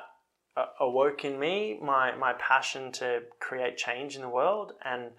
[0.81, 4.73] awoke in me my, my passion to create change in the world.
[4.85, 5.11] And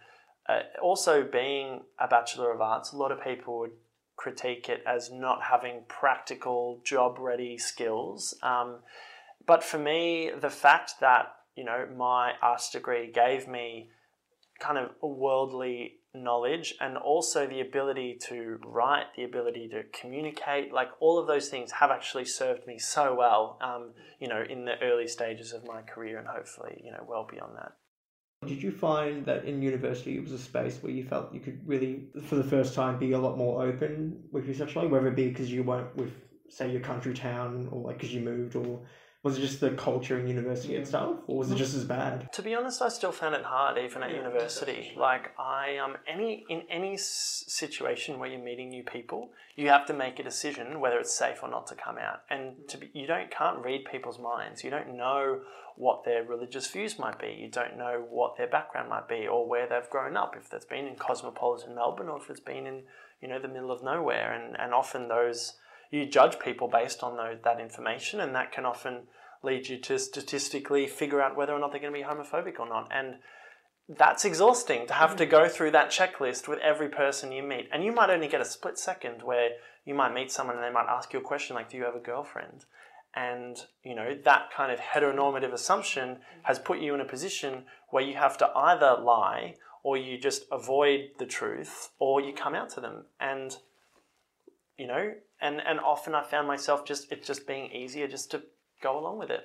[0.47, 3.71] uh, also being a Bachelor of Arts, a lot of people would
[4.15, 8.33] critique it as not having practical job ready skills.
[8.41, 8.77] Um,
[9.45, 13.89] but for me, the fact that you know my arts degree gave me
[14.59, 20.73] kind of a worldly knowledge and also the ability to write, the ability to communicate,
[20.73, 24.65] like all of those things have actually served me so well, um, you know, in
[24.65, 27.73] the early stages of my career and hopefully, you know, well beyond that.
[28.47, 31.59] Did you find that in university it was a space where you felt you could
[31.65, 35.15] really, for the first time, be a lot more open with your sexuality, whether it
[35.15, 36.13] be because you weren't with,
[36.49, 38.81] say, your country town, or like because you moved, or
[39.25, 42.31] was it just the culture in university itself, or was it just as bad?
[42.33, 44.93] To be honest, I still found it hard even at yeah, university.
[44.95, 49.93] Like I um any in any situation where you're meeting new people, you have to
[49.93, 52.21] make a decision whether it's safe or not to come out.
[52.29, 54.63] And to be, you don't can't read people's minds.
[54.63, 55.41] You don't know
[55.75, 57.35] what their religious views might be.
[57.41, 60.35] You don't know what their background might be or where they've grown up.
[60.37, 62.83] If that's been in cosmopolitan Melbourne or if it's been in
[63.23, 64.33] you know the middle of nowhere.
[64.33, 65.53] And and often those
[65.91, 69.03] you judge people based on those, that information, and that can often
[69.43, 72.67] lead you to statistically figure out whether or not they're going to be homophobic or
[72.67, 72.89] not.
[72.91, 73.15] And
[73.87, 75.51] that's exhausting to have to go mm.
[75.51, 77.69] through that checklist with every person you meet.
[77.71, 79.49] And you might only get a split second where
[79.85, 81.95] you might meet someone and they might ask you a question like, Do you have
[81.95, 82.65] a girlfriend?
[83.15, 88.03] And you know that kind of heteronormative assumption has put you in a position where
[88.03, 92.69] you have to either lie or you just avoid the truth or you come out
[92.71, 93.05] to them.
[93.19, 93.55] And
[94.77, 98.43] you know, and and often I found myself just it's just being easier just to
[98.81, 99.41] go along with it.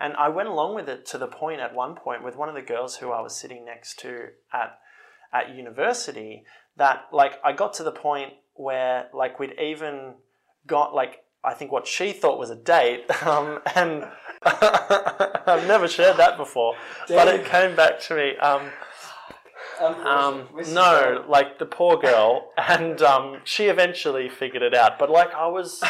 [0.00, 2.54] And I went along with it to the point at one point with one of
[2.54, 4.78] the girls who I was sitting next to at
[5.32, 6.44] at university
[6.76, 10.14] that like I got to the point where like we'd even
[10.66, 14.04] got like I think what she thought was a date, um, and
[14.42, 16.74] I've never shared that before,
[17.08, 18.36] but it came back to me.
[18.36, 18.70] Um,
[19.80, 24.98] um, no, like the poor girl, and um, she eventually figured it out.
[24.98, 25.82] But like I was,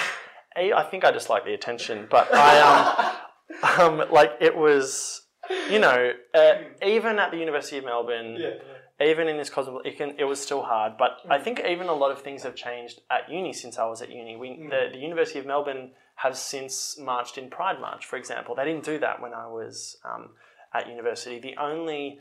[0.56, 2.06] I think I just like the attention.
[2.10, 3.16] But I
[3.62, 5.22] um, um like it was,
[5.70, 6.52] you know, uh,
[6.84, 8.38] even at the University of Melbourne,
[9.00, 10.94] even in this cosmo, it can it was still hard.
[10.98, 14.02] But I think even a lot of things have changed at uni since I was
[14.02, 14.36] at uni.
[14.36, 18.56] We the, the University of Melbourne has since marched in Pride March, for example.
[18.56, 20.30] They didn't do that when I was um,
[20.74, 21.38] at university.
[21.38, 22.18] The only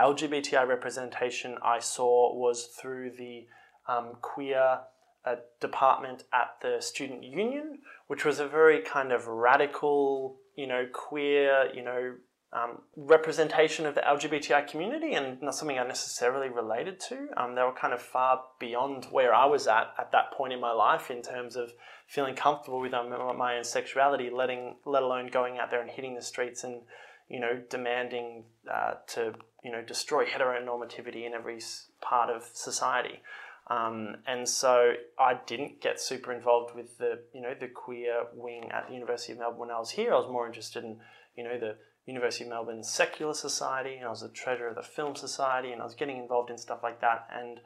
[0.00, 3.46] LGBTI representation I saw was through the
[3.88, 4.80] um, queer
[5.24, 10.86] uh, department at the student union, which was a very kind of radical, you know,
[10.92, 12.14] queer, you know,
[12.52, 17.28] um, representation of the LGBTI community and not something I necessarily related to.
[17.36, 20.60] Um, they were kind of far beyond where I was at at that point in
[20.60, 21.72] my life in terms of
[22.06, 26.22] feeling comfortable with my own sexuality, letting let alone going out there and hitting the
[26.22, 26.82] streets and
[27.28, 31.60] you know demanding uh, to you know destroy heteronormativity in every
[32.00, 33.22] part of society.
[33.70, 38.70] Um, and so I didn't get super involved with the you know the queer wing
[38.72, 40.14] at the University of Melbourne when I was here.
[40.14, 40.98] I was more interested in
[41.36, 44.82] you know the University of Melbourne Secular Society, and I was the treasurer of the
[44.82, 47.28] Film Society, and I was getting involved in stuff like that.
[47.30, 47.60] And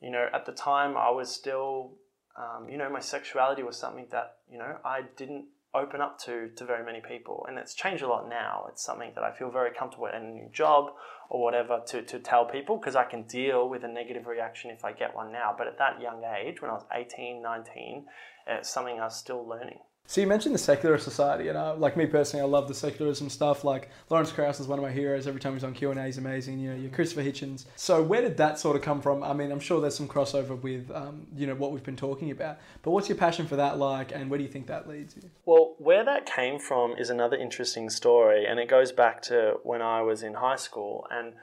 [0.00, 1.94] you know, at the time, I was still,
[2.38, 6.50] um, you know, my sexuality was something that you know I didn't open up to
[6.56, 8.66] to very many people, and it's changed a lot now.
[8.68, 10.90] It's something that I feel very comfortable in a new job
[11.28, 14.84] or whatever to, to tell people because I can deal with a negative reaction if
[14.84, 15.54] I get one now.
[15.56, 18.06] But at that young age, when I was 18, 19,
[18.48, 19.78] it's something I was still learning.
[20.10, 23.30] So you mentioned the secular society, and uh, like me personally, I love the secularism
[23.30, 23.62] stuff.
[23.62, 25.28] Like Lawrence Krauss is one of my heroes.
[25.28, 26.58] Every time he's on Q and A, he's amazing.
[26.58, 27.66] You know, your Christopher Hitchens.
[27.76, 29.22] So where did that sort of come from?
[29.22, 32.32] I mean, I'm sure there's some crossover with um, you know what we've been talking
[32.32, 32.58] about.
[32.82, 35.30] But what's your passion for that like, and where do you think that leads you?
[35.46, 39.80] Well, where that came from is another interesting story, and it goes back to when
[39.80, 41.34] I was in high school and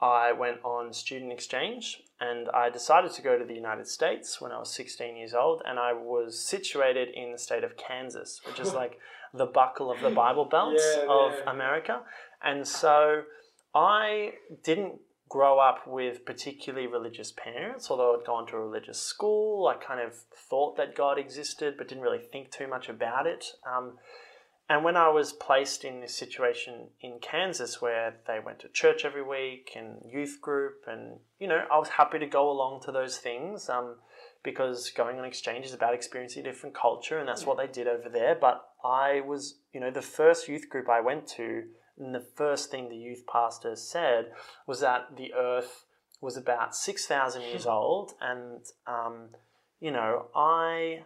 [0.00, 4.52] I went on student exchange and I decided to go to the United States when
[4.52, 8.58] I was 16 years old, and I was situated in the state of Kansas, which
[8.58, 8.98] is like
[9.34, 11.50] the buckle of the Bible Belt Yeah, of yeah.
[11.50, 12.00] America.
[12.42, 13.22] And so
[13.74, 14.32] I
[14.64, 19.66] didn't grow up with particularly religious parents, although I'd gone to a religious school.
[19.66, 20.14] I kind of
[20.48, 23.44] thought that God existed, but didn't really think too much about it.
[23.66, 23.98] Um,
[24.68, 29.04] and when I was placed in this situation in Kansas where they went to church
[29.04, 32.92] every week and youth group, and you know, I was happy to go along to
[32.92, 33.96] those things um,
[34.42, 37.86] because going on exchange is about experiencing a different culture, and that's what they did
[37.86, 38.34] over there.
[38.34, 41.62] But I was, you know, the first youth group I went to,
[41.96, 44.32] and the first thing the youth pastor said
[44.66, 45.84] was that the earth
[46.20, 49.28] was about 6,000 years old, and, um,
[49.78, 51.04] you know, I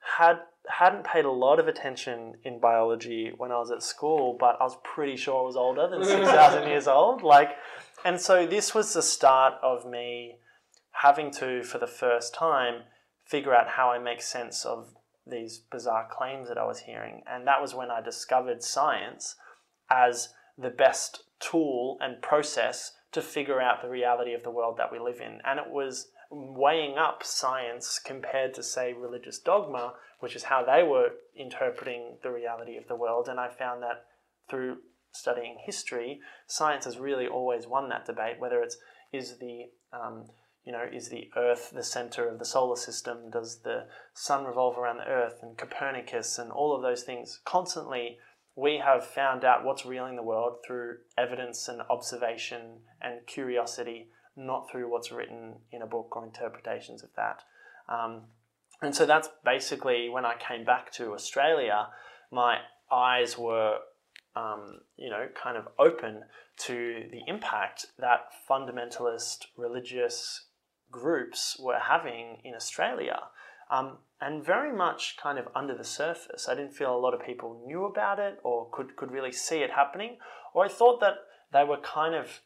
[0.00, 4.56] had hadn't paid a lot of attention in biology when I was at school, but
[4.60, 7.22] I was pretty sure I was older than six thousand years old.
[7.22, 7.56] Like,
[8.04, 10.36] and so this was the start of me
[10.92, 12.82] having to, for the first time,
[13.24, 14.94] figure out how I make sense of
[15.26, 19.36] these bizarre claims that I was hearing, and that was when I discovered science
[19.90, 24.92] as the best tool and process to figure out the reality of the world that
[24.92, 30.36] we live in, and it was weighing up science compared to say religious dogma which
[30.36, 33.28] is how they were interpreting the reality of the world.
[33.28, 34.04] And I found that
[34.48, 34.78] through
[35.12, 38.38] studying history, science has really always won that debate.
[38.38, 38.76] Whether it's
[39.12, 40.26] is the um,
[40.64, 43.30] you know is the Earth the center of the solar system?
[43.30, 45.38] Does the sun revolve around the Earth?
[45.42, 47.40] And Copernicus and all of those things.
[47.44, 48.18] Constantly,
[48.54, 54.08] we have found out what's real in the world through evidence and observation and curiosity,
[54.40, 57.42] not through what's written in a book or interpretations of that.
[57.88, 58.22] Um,
[58.82, 61.88] and so that's basically when I came back to Australia,
[62.32, 62.58] my
[62.90, 63.76] eyes were,
[64.34, 66.22] um, you know, kind of open
[66.58, 70.46] to the impact that fundamentalist religious
[70.90, 73.20] groups were having in Australia.
[73.70, 76.48] Um, and very much kind of under the surface.
[76.48, 79.58] I didn't feel a lot of people knew about it or could, could really see
[79.58, 80.18] it happening.
[80.52, 81.14] Or I thought that
[81.52, 82.40] they were kind of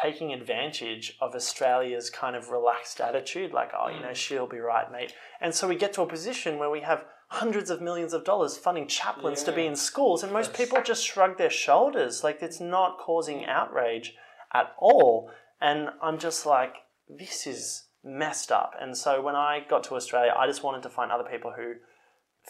[0.00, 4.16] taking advantage of Australia's kind of relaxed attitude, like, oh, you know, mm.
[4.16, 5.14] she'll be right, mate.
[5.40, 8.56] And so we get to a position where we have hundreds of millions of dollars
[8.56, 12.22] funding chaplains to be in schools, and most people just shrug their shoulders.
[12.22, 13.48] Like, it's not causing mm.
[13.48, 14.14] outrage
[14.52, 15.30] at all.
[15.60, 16.74] And I'm just like,
[17.08, 18.74] this is messed up.
[18.80, 21.74] And so when I got to Australia, I just wanted to find other people who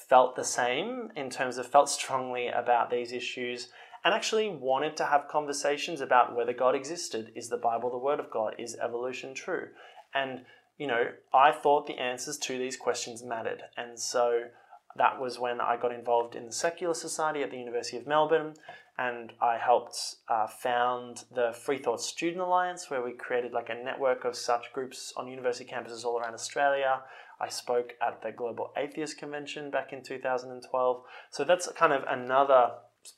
[0.08, 3.68] felt the same in terms of felt strongly about these issues
[4.06, 7.32] and actually wanted to have conversations about whether God existed.
[7.34, 8.54] Is the Bible the Word of God?
[8.56, 9.70] Is evolution true?
[10.14, 10.42] And,
[10.78, 13.64] you know, I thought the answers to these questions mattered.
[13.76, 14.42] And so
[14.94, 18.54] that was when I got involved in the Secular Society at the University of Melbourne,
[18.96, 19.98] and I helped
[20.28, 24.72] uh, found the Free Thought Student Alliance, where we created like a network of such
[24.72, 27.00] groups on university campuses all around Australia.
[27.40, 31.02] I spoke at the Global Atheist Convention back in 2012.
[31.30, 32.70] So that's kind of another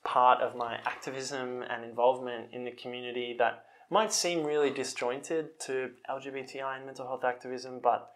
[0.05, 5.91] part of my activism and involvement in the community that might seem really disjointed to
[6.11, 8.11] LGBTI and mental health activism, but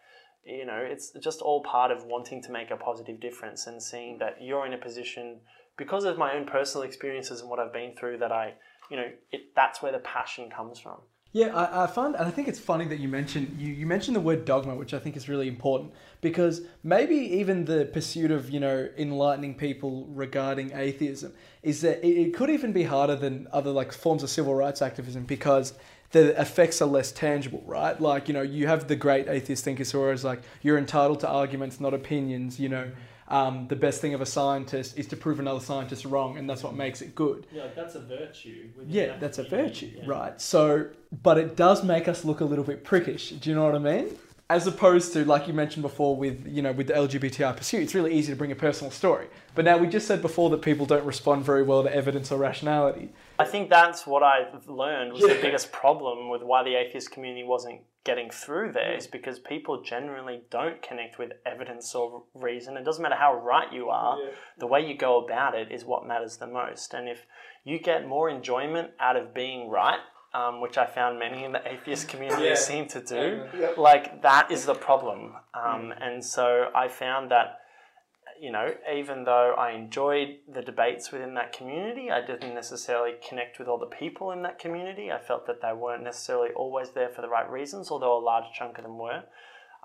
[0.44, 4.18] you know, it's just all part of wanting to make a positive difference and seeing
[4.18, 5.40] that you're in a position
[5.76, 8.54] because of my own personal experiences and what I've been through that I,
[8.90, 10.98] you know, it, that's where the passion comes from.
[11.34, 14.14] Yeah, I, I find, and I think it's funny that you mentioned you, you mentioned
[14.14, 18.50] the word dogma, which I think is really important because maybe even the pursuit of
[18.50, 23.48] you know enlightening people regarding atheism is that it, it could even be harder than
[23.50, 25.72] other like forms of civil rights activism because
[26.10, 27.98] the effects are less tangible, right?
[27.98, 31.28] Like, you know, you have the great atheist thinkers who are like, you're entitled to
[31.28, 32.90] arguments, not opinions, you know.
[33.32, 36.62] Um, the best thing of a scientist is to prove another scientist wrong, and that's
[36.62, 37.46] what makes it good.
[37.50, 38.68] Yeah, like that's a virtue.
[38.86, 40.02] Yeah, that's a virtue, yeah.
[40.06, 40.38] right?
[40.38, 40.88] So,
[41.22, 43.40] but it does make us look a little bit prickish.
[43.40, 44.18] Do you know what I mean?
[44.52, 47.94] As opposed to like you mentioned before with you know with the LGBTI pursuit, it's
[47.94, 49.28] really easy to bring a personal story.
[49.54, 52.38] But now we just said before that people don't respond very well to evidence or
[52.38, 53.12] rationality.
[53.38, 55.34] I think that's what I've learned was yeah.
[55.34, 59.80] the biggest problem with why the atheist community wasn't getting through there is because people
[59.82, 62.76] generally don't connect with evidence or reason.
[62.76, 64.30] It doesn't matter how right you are, yeah.
[64.58, 66.92] the way you go about it is what matters the most.
[66.92, 67.24] And if
[67.64, 70.00] you get more enjoyment out of being right
[70.34, 72.54] um, which I found many in the atheist community yeah.
[72.54, 73.44] seem to do.
[73.58, 73.72] Yeah.
[73.76, 75.96] Like that is the problem, um, mm.
[76.00, 77.58] and so I found that
[78.40, 83.58] you know even though I enjoyed the debates within that community, I didn't necessarily connect
[83.58, 85.12] with all the people in that community.
[85.12, 88.52] I felt that they weren't necessarily always there for the right reasons, although a large
[88.54, 89.24] chunk of them were.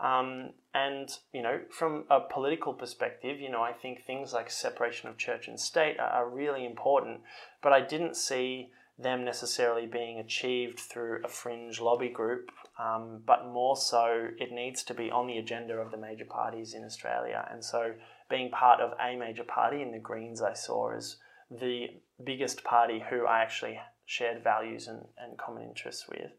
[0.01, 5.09] Um, and you know, from a political perspective, you know, I think things like separation
[5.09, 7.21] of church and state are, are really important.
[7.61, 8.69] But I didn't see
[8.99, 14.83] them necessarily being achieved through a fringe lobby group, um, but more so it needs
[14.83, 17.47] to be on the agenda of the major parties in Australia.
[17.51, 17.93] And so
[18.29, 21.17] being part of a major party in the Greens, I saw as
[21.51, 21.87] the
[22.23, 26.31] biggest party who I actually shared values and, and common interests with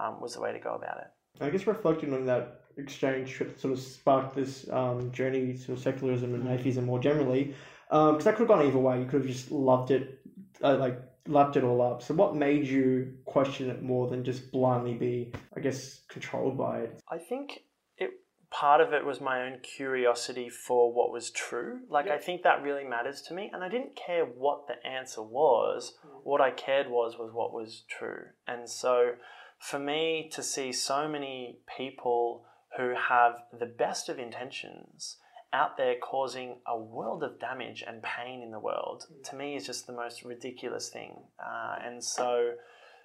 [0.00, 1.42] um, was the way to go about it.
[1.42, 6.34] I guess reflecting on that exchange trip sort of sparked this um, journey to secularism
[6.34, 7.54] and atheism more generally,
[7.90, 9.00] because um, that could have gone either way.
[9.00, 10.20] You could have just loved it,
[10.62, 10.98] uh, like
[11.28, 12.02] lapped it all up.
[12.02, 16.80] So what made you question it more than just blindly be, I guess, controlled by
[16.80, 17.00] it?
[17.10, 17.60] I think
[17.96, 18.10] it
[18.50, 21.80] part of it was my own curiosity for what was true.
[21.88, 25.22] Like I think that really matters to me, and I didn't care what the answer
[25.22, 25.94] was.
[26.06, 26.20] Mm.
[26.24, 29.12] What I cared was was what was true, and so
[29.58, 32.44] for me to see so many people
[32.76, 35.16] who have the best of intentions
[35.52, 39.64] out there causing a world of damage and pain in the world to me is
[39.66, 41.16] just the most ridiculous thing.
[41.38, 42.54] Uh, and so,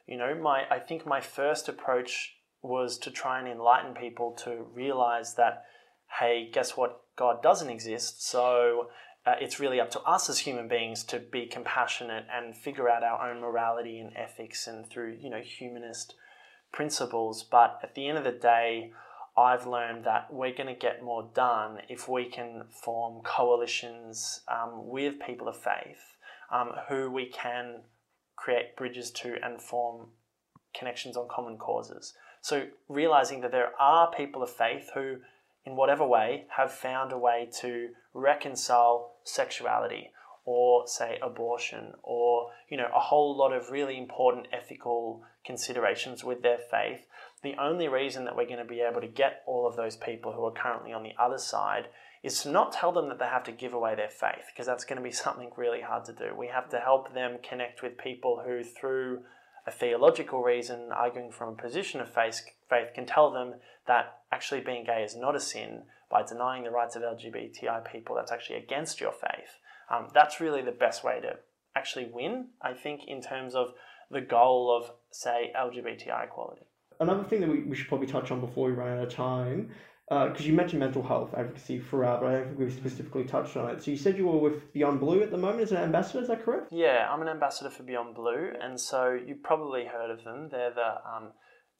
[0.08, 4.66] you know, my I think my first approach was to try and enlighten people to
[4.74, 5.66] realize that,
[6.20, 7.02] hey, guess what?
[7.16, 8.28] God doesn't exist.
[8.28, 8.90] So
[9.26, 13.04] uh, it's really up to us as human beings to be compassionate and figure out
[13.04, 16.16] our own morality and ethics and through you know humanist
[16.72, 17.44] principles.
[17.44, 18.92] But at the end of the day
[19.38, 24.88] I've learned that we're going to get more done if we can form coalitions um,
[24.90, 26.18] with people of faith
[26.52, 27.82] um, who we can
[28.36, 30.08] create bridges to and form
[30.78, 32.14] connections on common causes.
[32.42, 35.18] So, realizing that there are people of faith who,
[35.64, 40.12] in whatever way, have found a way to reconcile sexuality
[40.44, 46.42] or, say, abortion or, you know, a whole lot of really important ethical considerations with
[46.42, 47.06] their faith
[47.44, 50.32] the only reason that we're going to be able to get all of those people
[50.34, 51.88] who are currently on the other side
[52.22, 54.86] is to not tell them that they have to give away their faith, because that's
[54.86, 56.36] going to be something really hard to do.
[56.38, 59.22] We have to help them connect with people who, through
[59.66, 63.56] a theological reason, arguing from a position of faith, faith can tell them
[63.88, 68.16] that actually being gay is not a sin by denying the rights of LGBTI people
[68.16, 69.58] that's actually against your faith.
[69.90, 71.38] Um, that's really the best way to
[71.76, 73.74] actually win, I think, in terms of
[74.10, 76.66] the goal of, say, LGBTI equality
[77.02, 79.72] another thing that we, we should probably touch on before we run out of time,
[80.08, 83.58] because uh, you mentioned mental health advocacy throughout, but I don't think we've specifically touched
[83.58, 83.84] on it.
[83.84, 86.28] So you said you were with Beyond Blue at the moment as an ambassador, is
[86.28, 86.68] that correct?
[86.72, 90.50] Yeah, I'm an ambassador for Beyond Blue, and so you've probably heard of them.
[90.52, 91.32] They're the um,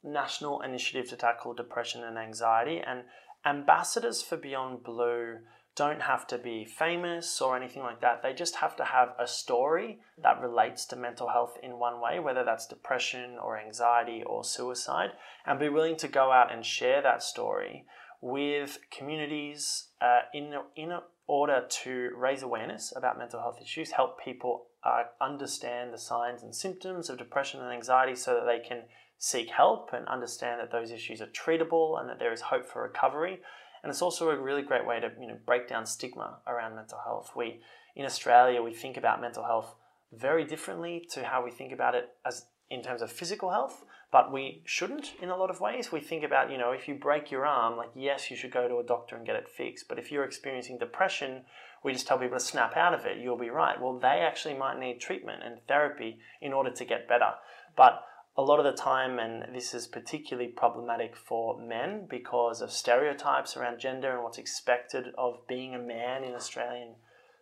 [0.02, 3.04] National Initiative to Tackle Depression and Anxiety, and
[3.44, 5.38] ambassadors for Beyond Blue
[5.74, 8.22] don't have to be famous or anything like that.
[8.22, 12.20] They just have to have a story that relates to mental health in one way,
[12.20, 15.10] whether that's depression or anxiety or suicide,
[15.46, 17.86] and be willing to go out and share that story
[18.20, 20.92] with communities uh, in, in
[21.26, 26.54] order to raise awareness about mental health issues, help people uh, understand the signs and
[26.54, 28.82] symptoms of depression and anxiety so that they can
[29.18, 32.82] seek help and understand that those issues are treatable and that there is hope for
[32.82, 33.38] recovery.
[33.82, 36.98] And it's also a really great way to you know break down stigma around mental
[37.04, 37.32] health.
[37.36, 37.60] We
[37.96, 39.74] in Australia we think about mental health
[40.12, 44.32] very differently to how we think about it as in terms of physical health, but
[44.32, 45.92] we shouldn't in a lot of ways.
[45.92, 48.66] We think about, you know, if you break your arm, like yes, you should go
[48.66, 49.88] to a doctor and get it fixed.
[49.88, 51.42] But if you're experiencing depression,
[51.84, 53.80] we just tell people to snap out of it, you'll be right.
[53.80, 57.32] Well, they actually might need treatment and therapy in order to get better.
[57.76, 58.02] But
[58.36, 63.56] a lot of the time, and this is particularly problematic for men because of stereotypes
[63.56, 66.94] around gender and what's expected of being a man in Australian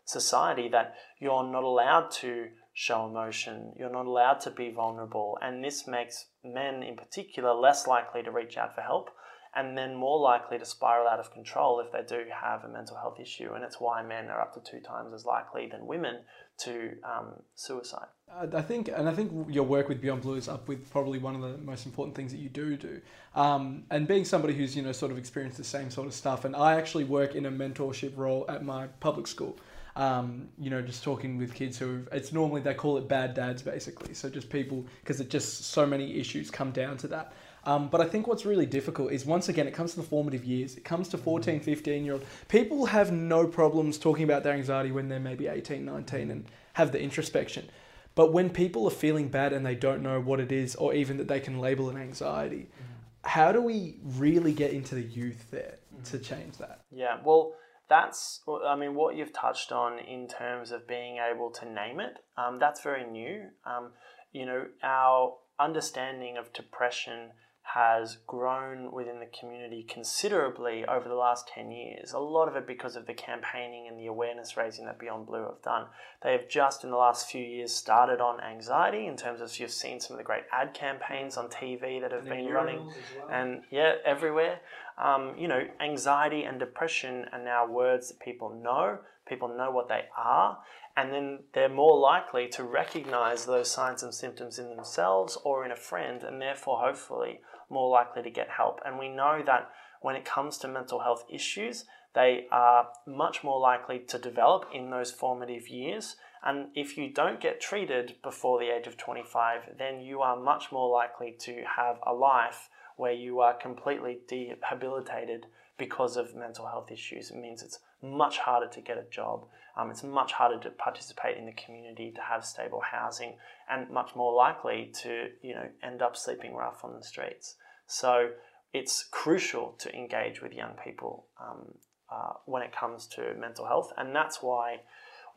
[0.04, 5.62] society, that you're not allowed to show emotion, you're not allowed to be vulnerable, and
[5.62, 9.10] this makes men in particular less likely to reach out for help
[9.54, 12.96] and then more likely to spiral out of control if they do have a mental
[12.96, 13.52] health issue.
[13.52, 16.20] And it's why men are up to two times as likely than women
[16.62, 18.06] to um, suicide.
[18.32, 21.34] I think, and I think your work with Beyond Blue is up with probably one
[21.34, 23.00] of the most important things that you do do.
[23.34, 26.44] Um, and being somebody who's you know sort of experienced the same sort of stuff,
[26.44, 29.56] and I actually work in a mentorship role at my public school.
[29.96, 33.60] Um, you know, just talking with kids who it's normally they call it bad dads
[33.62, 34.14] basically.
[34.14, 37.32] So just people because it just so many issues come down to that.
[37.64, 40.44] Um, but I think what's really difficult is once again, it comes to the formative
[40.44, 40.76] years.
[40.76, 42.24] It comes to 14, 15 year old.
[42.48, 46.92] People have no problems talking about their anxiety when they're maybe 18, 19 and have
[46.92, 47.68] the introspection.
[48.14, 51.16] But when people are feeling bad and they don't know what it is or even
[51.18, 53.28] that they can label an anxiety, mm.
[53.28, 56.10] how do we really get into the youth there mm.
[56.10, 56.80] to change that?
[56.90, 57.54] Yeah, well,
[57.90, 62.14] that's, I mean, what you've touched on in terms of being able to name it,
[62.38, 63.48] um, that's very new.
[63.66, 63.90] Um,
[64.32, 67.32] you know, our understanding of depression
[67.74, 72.12] has grown within the community considerably over the last 10 years.
[72.12, 75.44] A lot of it because of the campaigning and the awareness raising that Beyond Blue
[75.44, 75.86] have done.
[76.22, 79.70] They have just in the last few years started on anxiety in terms of you've
[79.70, 83.28] seen some of the great ad campaigns on TV that have and been running well.
[83.30, 84.60] and yeah, everywhere.
[84.98, 89.88] Um, you know, anxiety and depression are now words that people know, people know what
[89.88, 90.58] they are,
[90.96, 95.70] and then they're more likely to recognize those signs and symptoms in themselves or in
[95.70, 97.40] a friend, and therefore, hopefully,
[97.70, 98.80] more likely to get help.
[98.84, 103.60] And we know that when it comes to mental health issues, they are much more
[103.60, 106.16] likely to develop in those formative years.
[106.42, 110.72] And if you don't get treated before the age of 25, then you are much
[110.72, 115.46] more likely to have a life where you are completely rehabilitated
[115.78, 117.30] because of mental health issues.
[117.30, 119.46] It means it's much harder to get a job.
[119.76, 123.36] Um, it's much harder to participate in the community, to have stable housing,
[123.68, 127.56] and much more likely to you know end up sleeping rough on the streets.
[127.86, 128.30] So
[128.72, 131.74] it's crucial to engage with young people um,
[132.10, 134.80] uh, when it comes to mental health, and that's why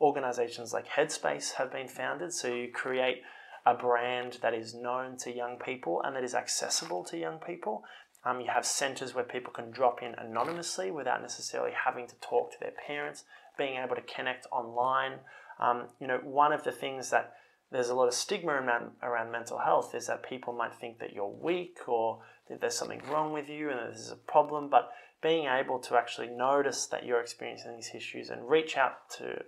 [0.00, 2.32] organisations like Headspace have been founded.
[2.32, 3.22] So you create
[3.66, 7.84] a brand that is known to young people and that is accessible to young people.
[8.24, 12.52] Um, you have centres where people can drop in anonymously without necessarily having to talk
[12.52, 13.24] to their parents,
[13.56, 15.18] being able to connect online.
[15.60, 17.34] Um, you know, one of the things that
[17.70, 21.12] there's a lot of stigma around, around mental health is that people might think that
[21.12, 24.68] you're weak or that there's something wrong with you and that this is a problem.
[24.68, 24.90] But
[25.22, 29.42] being able to actually notice that you're experiencing these issues and reach out to,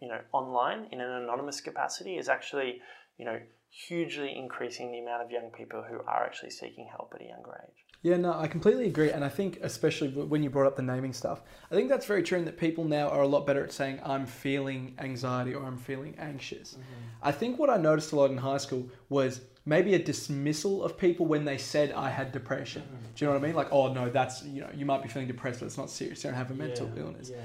[0.00, 2.80] you know, online in an anonymous capacity is actually,
[3.18, 7.22] you know, hugely increasing the amount of young people who are actually seeking help at
[7.22, 7.84] a younger age.
[8.02, 9.10] Yeah, no, I completely agree.
[9.10, 12.22] And I think, especially when you brought up the naming stuff, I think that's very
[12.22, 15.64] true in that people now are a lot better at saying, I'm feeling anxiety or
[15.64, 16.72] I'm feeling anxious.
[16.72, 16.82] Mm-hmm.
[17.22, 20.96] I think what I noticed a lot in high school was maybe a dismissal of
[20.96, 22.82] people when they said I had depression.
[22.82, 23.12] Mm-hmm.
[23.14, 23.56] Do you know what I mean?
[23.56, 26.24] Like, oh, no, that's, you know, you might be feeling depressed, but it's not serious.
[26.24, 27.30] You don't have a mental yeah, illness.
[27.30, 27.36] Yeah.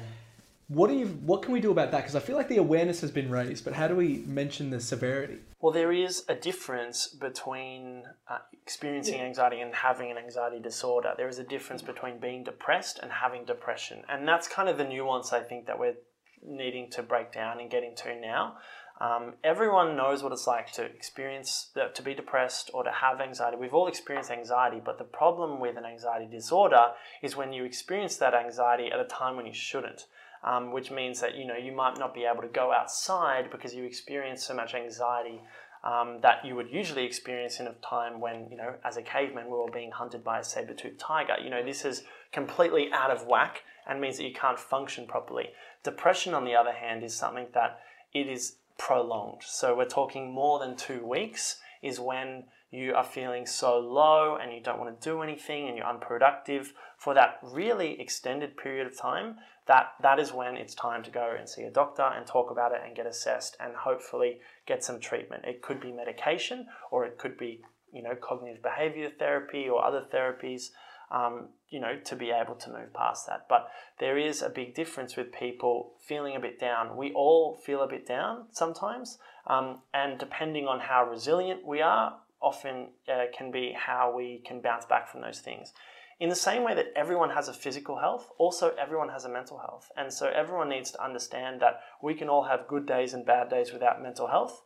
[0.67, 1.05] What do you?
[1.05, 1.99] What can we do about that?
[2.01, 4.79] Because I feel like the awareness has been raised, but how do we mention the
[4.79, 5.37] severity?
[5.61, 9.25] Well, there is a difference between uh, experiencing yeah.
[9.25, 11.13] anxiety and having an anxiety disorder.
[11.17, 14.85] There is a difference between being depressed and having depression, and that's kind of the
[14.85, 15.97] nuance I think that we're
[16.43, 18.57] needing to break down and get into now.
[18.99, 23.19] Um, everyone knows what it's like to experience, uh, to be depressed or to have
[23.19, 23.57] anxiety.
[23.57, 28.15] We've all experienced anxiety, but the problem with an anxiety disorder is when you experience
[28.17, 30.05] that anxiety at a time when you shouldn't
[30.45, 33.73] um, which means that you know you might not be able to go outside because
[33.73, 35.41] you experience so much anxiety
[35.83, 39.45] um, that you would usually experience in a time when you know as a caveman
[39.45, 41.35] we were being hunted by a saber-toothed tiger.
[41.43, 45.49] You know this is completely out of whack and means that you can't function properly.
[45.83, 47.79] Depression, on the other hand, is something that
[48.13, 49.41] it is prolonged.
[49.45, 52.45] So we're talking more than two weeks is when
[52.75, 56.73] you are feeling so low and you don't want to do anything and you're unproductive
[56.97, 59.35] for that really extended period of time,
[59.67, 62.71] that that is when it's time to go and see a doctor and talk about
[62.71, 65.45] it and get assessed and hopefully get some treatment.
[65.45, 67.61] It could be medication or it could be
[67.91, 70.69] you know cognitive behavior therapy or other therapies.
[71.11, 73.45] Um, you know, to be able to move past that.
[73.47, 73.69] But
[73.99, 76.97] there is a big difference with people feeling a bit down.
[76.97, 82.17] We all feel a bit down sometimes, um, and depending on how resilient we are,
[82.45, 85.73] often uh, can be how we can bounce back from those things.
[86.19, 89.57] In the same way that everyone has a physical health, also everyone has a mental
[89.57, 89.91] health.
[89.97, 93.49] And so everyone needs to understand that we can all have good days and bad
[93.49, 94.61] days without mental health,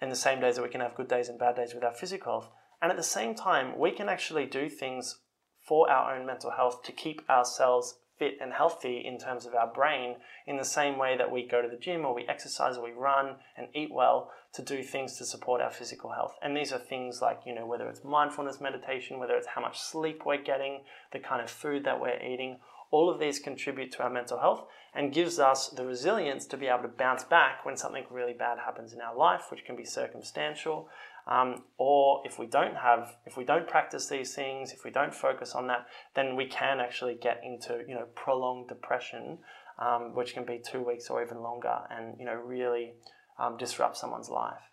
[0.00, 2.32] and the same days that we can have good days and bad days without physical
[2.32, 2.50] health.
[2.80, 5.18] And at the same time, we can actually do things
[5.60, 9.72] for our own mental health to keep ourselves fit and healthy in terms of our
[9.72, 12.84] brain in the same way that we go to the gym or we exercise or
[12.84, 16.36] we run and eat well to do things to support our physical health.
[16.42, 19.80] And these are things like, you know, whether it's mindfulness meditation, whether it's how much
[19.80, 22.58] sleep we're getting, the kind of food that we're eating,
[22.90, 26.68] all of these contribute to our mental health and gives us the resilience to be
[26.68, 29.84] able to bounce back when something really bad happens in our life, which can be
[29.84, 30.88] circumstantial.
[31.26, 35.14] Um, or if we don't have, if we don't practice these things, if we don't
[35.14, 39.38] focus on that, then we can actually get into, you know, prolonged depression,
[39.78, 42.92] um, which can be two weeks or even longer, and you know, really
[43.38, 44.70] um, disrupt someone's life.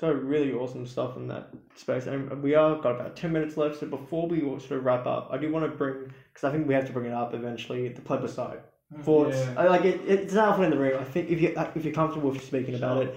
[0.00, 3.80] So really awesome stuff in that space, and we are got about ten minutes left.
[3.80, 6.66] So before we sort of wrap up, I do want to bring because I think
[6.66, 7.86] we have to bring it up eventually.
[7.88, 8.62] The plebiscite.
[9.02, 9.36] Thoughts?
[9.36, 9.54] Yeah.
[9.56, 10.00] I like it.
[10.06, 10.98] It's an elephant in the room.
[10.98, 13.16] I think if you if you're comfortable with speaking about it,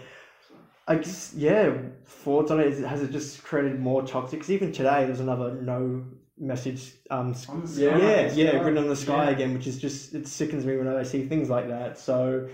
[0.87, 1.73] I guess yeah.
[2.05, 2.67] Thoughts on it?
[2.67, 4.39] Is, has it just created more toxic?
[4.39, 6.03] Because even today, there's another no
[6.37, 6.93] message.
[7.09, 7.99] Um, On the yeah, sky.
[7.99, 8.59] yeah, yeah, Sky.
[8.59, 9.29] written on the sky Yeah.
[9.31, 11.97] again, which is just it sickens me when I see things like that.
[11.97, 12.49] So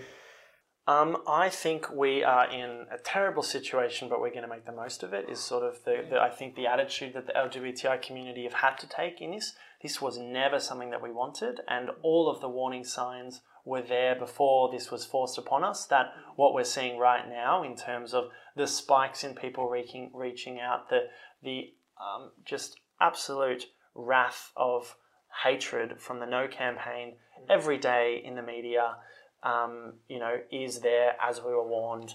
[0.88, 4.72] Um, I think we are in a terrible situation, but we're going to make the
[4.72, 5.30] most of it.
[5.30, 8.78] Is sort of the, the I think the attitude that the LGBTI community have had
[8.80, 9.54] to take in this.
[9.82, 14.16] This was never something that we wanted, and all of the warning signs were there
[14.16, 15.86] before this was forced upon us.
[15.86, 20.60] That what we're seeing right now, in terms of the spikes in people reaching reaching
[20.60, 21.07] out, the
[21.43, 24.95] the um, just absolute wrath of
[25.43, 27.16] hatred from the No campaign
[27.49, 28.95] every day in the media
[29.43, 32.14] um, you know, is there as we were warned.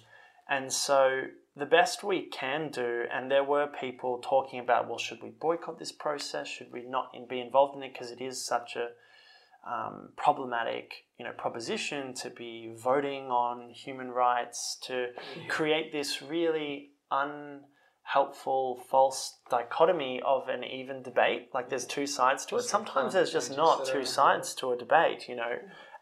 [0.48, 1.22] And so
[1.56, 5.78] the best we can do, and there were people talking about, well, should we boycott
[5.78, 6.48] this process?
[6.48, 8.88] Should we not be involved in it because it is such a
[9.70, 15.08] um, problematic, you know, proposition to be voting on human rights to
[15.48, 21.50] create this really unhelpful, false dichotomy of an even debate.
[21.54, 22.62] Like there's two sides to it.
[22.62, 25.52] Sometimes there's just not two sides to a debate, you know.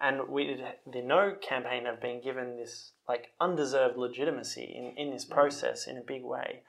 [0.00, 0.60] And we,
[0.90, 5.96] the No campaign, have been given this like undeserved legitimacy in, in this process in
[5.96, 6.62] a big way.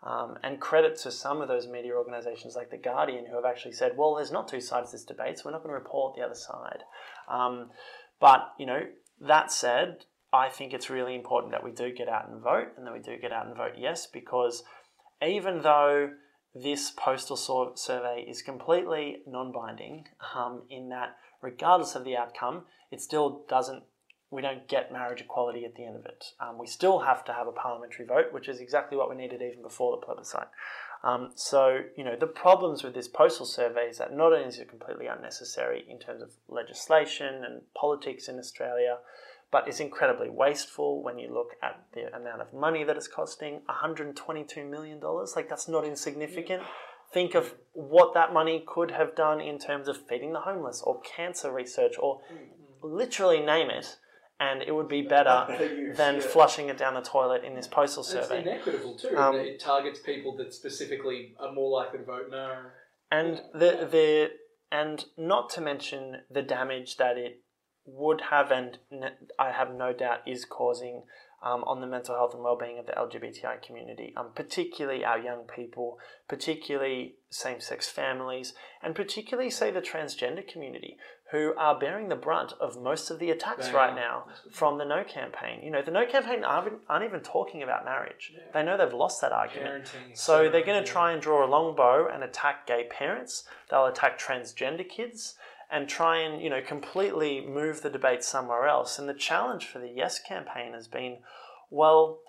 [0.00, 3.72] Um, and credit to some of those media organisations like The Guardian who have actually
[3.72, 6.14] said, well, there's not two sides to this debate, so we're not going to report
[6.14, 6.84] the other side.
[7.28, 7.70] Um,
[8.20, 8.82] but, you know,
[9.20, 12.86] that said, I think it's really important that we do get out and vote and
[12.86, 14.62] that we do get out and vote yes, because
[15.20, 16.10] even though
[16.54, 22.62] this postal sur- survey is completely non binding, um, in that regardless of the outcome,
[22.90, 23.84] it still doesn't
[24.30, 26.32] we don't get marriage equality at the end of it.
[26.40, 29.40] Um, we still have to have a parliamentary vote, which is exactly what we needed
[29.40, 30.48] even before the plebiscite.
[31.02, 34.58] Um, so, you know, the problems with this postal survey is that not only is
[34.58, 38.98] it completely unnecessary in terms of legislation and politics in Australia,
[39.50, 43.62] but it's incredibly wasteful when you look at the amount of money that it's costing
[43.70, 45.00] $122 million.
[45.34, 46.62] Like, that's not insignificant.
[47.12, 51.00] Think of what that money could have done in terms of feeding the homeless or
[51.00, 52.20] cancer research or
[52.82, 53.96] literally name it,
[54.40, 58.12] and it would be better than flushing it down the toilet in this postal It's
[58.12, 58.42] survey.
[58.42, 59.16] inequitable too.
[59.16, 62.56] Um, it targets people that specifically are more likely to vote no.
[63.10, 64.30] and the the
[64.70, 67.42] and not to mention the damage that it
[67.86, 68.78] would have and
[69.38, 71.04] I have no doubt is causing
[71.42, 75.44] um, on the mental health and well-being of the LGBTI community, um, particularly our young
[75.44, 80.96] people, particularly same-sex families, and particularly say the transgender community,
[81.30, 83.96] who are bearing the brunt of most of the attacks They right are.
[83.96, 85.60] now from the No campaign.
[85.62, 88.32] You know, the No campaign aren't, aren't even talking about marriage.
[88.54, 89.84] They know they've lost that argument.
[89.84, 90.16] Parenting.
[90.16, 90.80] So they're going yeah.
[90.80, 93.44] to try and draw a long bow and attack gay parents.
[93.70, 95.34] They'll attack transgender kids
[95.70, 98.98] and try and you know completely move the debate somewhere else.
[98.98, 101.18] And the challenge for the Yes campaign has been,
[101.70, 102.20] well,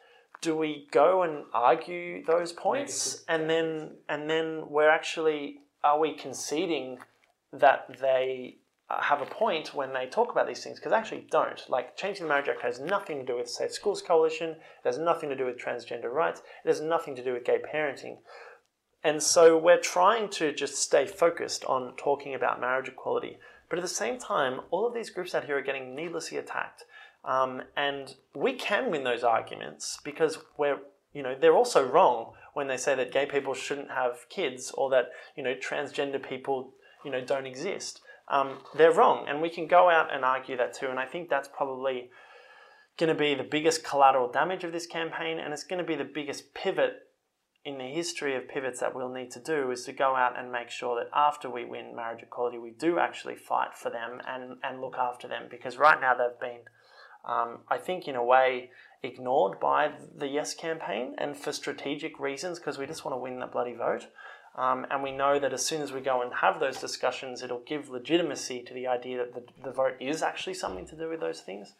[0.42, 6.14] do we go and argue those points, and then and then we're actually are we
[6.14, 7.00] conceding
[7.54, 8.58] that they
[8.90, 11.64] uh, have a point when they talk about these things because actually don't.
[11.70, 14.52] Like changing the Marriage Act has nothing to do with Safe Schools Coalition.
[14.52, 16.42] It has nothing to do with transgender rights.
[16.66, 18.18] It has nothing to do with gay parenting.
[19.04, 23.38] and so we're trying to just stay focused on talking about marriage equality.
[23.70, 26.86] But at the same time, all of these groups out here are getting needlessly attacked.
[27.24, 30.80] Um, and we can win those arguments because we're,
[31.14, 34.90] you know, they're also wrong when they say that gay people shouldn't have kids or
[34.90, 36.74] that, you know, transgender people,
[37.06, 38.02] you know, don't exist.
[38.30, 39.26] Um, they're wrong.
[39.28, 40.88] And we can go out and argue that too.
[40.88, 42.10] And I think that's probably
[42.98, 45.40] going to be the biggest collateral damage of this campaign.
[45.40, 46.94] And it's going to be the biggest pivot
[47.66, 50.52] in the history of pivots that we'll need to do is to go out and
[50.52, 54.58] make sure that after we win marriage equality, we do actually fight for them and,
[54.64, 55.44] and look after them.
[55.50, 56.62] Because right now they've been,
[57.26, 58.72] um, I think, in a way,
[59.04, 63.40] ignored by the Yes campaign and for strategic reasons because we just want to win
[63.40, 64.08] the bloody vote.
[64.56, 67.64] Um, and we know that as soon as we go and have those discussions, it'll
[67.66, 71.22] give legitimacy to the idea that the, the vote is actually something to do with
[71.22, 71.76] those things.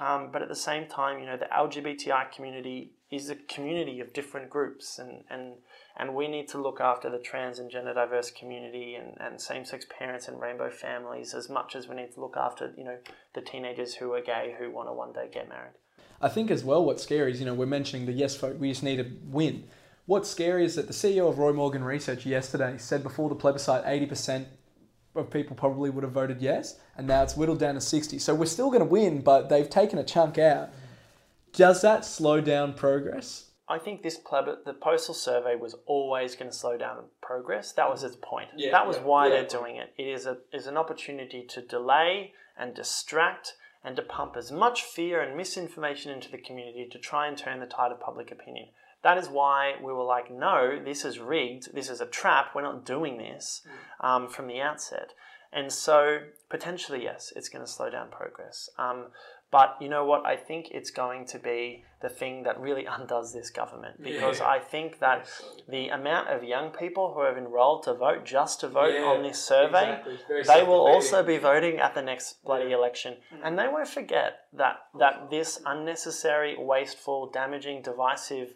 [0.00, 4.12] Um, but at the same time, you know, the LGBTI community is a community of
[4.12, 5.54] different groups, and, and,
[5.96, 9.64] and we need to look after the trans and gender diverse community and, and same
[9.64, 12.98] sex parents and rainbow families as much as we need to look after, you know,
[13.34, 15.72] the teenagers who are gay who want to one day get married.
[16.20, 18.70] I think as well, what's scary is, you know, we're mentioning the yes vote, we
[18.70, 19.64] just need to win.
[20.06, 23.84] What's scary is that the CEO of Roy Morgan Research yesterday said before the plebiscite,
[23.84, 24.46] 80%
[25.16, 28.20] of people probably would have voted yes, and now it's whittled down to 60.
[28.20, 30.70] So we're still going to win, but they've taken a chunk out.
[31.52, 33.50] Does that slow down progress?
[33.68, 37.72] I think this pleb- the postal survey was always going to slow down progress.
[37.72, 38.50] That was its point.
[38.56, 39.32] Yeah, that was yeah, why yeah.
[39.34, 39.92] they're doing it.
[39.98, 44.82] It is a is an opportunity to delay and distract and to pump as much
[44.82, 48.68] fear and misinformation into the community to try and turn the tide of public opinion.
[49.06, 51.72] That is why we were like, no, this is rigged.
[51.72, 52.46] This is a trap.
[52.56, 53.62] We're not doing this
[54.00, 55.12] um, from the outset.
[55.52, 56.18] And so
[56.50, 58.68] potentially, yes, it's going to slow down progress.
[58.80, 59.12] Um,
[59.52, 60.26] but you know what?
[60.26, 64.48] I think it's going to be the thing that really undoes this government because Yeah.
[64.48, 65.28] I think that
[65.68, 69.22] the amount of young people who have enrolled to vote just to vote Yeah, on
[69.22, 70.42] this survey, exactly.
[70.52, 72.78] They will also be voting at the next bloody Yeah.
[72.78, 78.54] election, and they won't forget that that this unnecessary, wasteful, damaging, divisive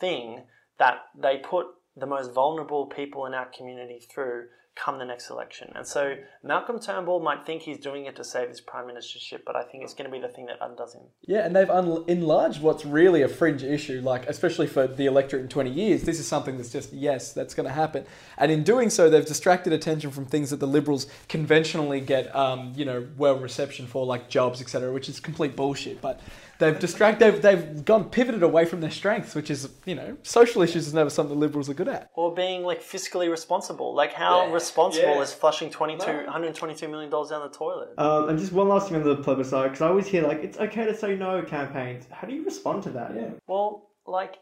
[0.00, 0.44] thing
[0.78, 4.44] that they put the most vulnerable people in our community through
[4.76, 5.70] come the next election.
[5.74, 9.56] And so Malcolm Turnbull might think he's doing it to save his prime ministership, but
[9.56, 11.02] I think it's going to be the thing that undoes him.
[11.22, 15.42] Yeah, and they've un- enlarged what's really a fringe issue, like especially for the electorate
[15.42, 16.04] in 20 years.
[16.04, 18.06] This is something that's just, yes, that's going to happen.
[18.38, 22.72] And in doing so, they've distracted attention from things that the Liberals conventionally get, um,
[22.74, 26.00] you know, well reception for, like jobs, etc., which is complete bullshit.
[26.00, 26.20] But
[26.60, 30.62] they've distracted, they've, they've gone pivoted away from their strengths, which is, you know, social
[30.62, 32.08] issues is never something the Liberals are good at.
[32.14, 33.94] Or being like fiscally responsible.
[33.94, 35.22] Like how Yeah, responsible yeah.
[35.22, 36.12] is flushing 22, No.
[36.24, 37.98] 122 million dollars down the toilet?
[37.98, 40.58] Um, and just one last thing on the plebiscite, because I always hear like it's
[40.58, 42.06] okay to say no campaigns.
[42.10, 43.12] How do you respond to that?
[43.16, 43.30] Yeah.
[43.48, 44.36] Well, like,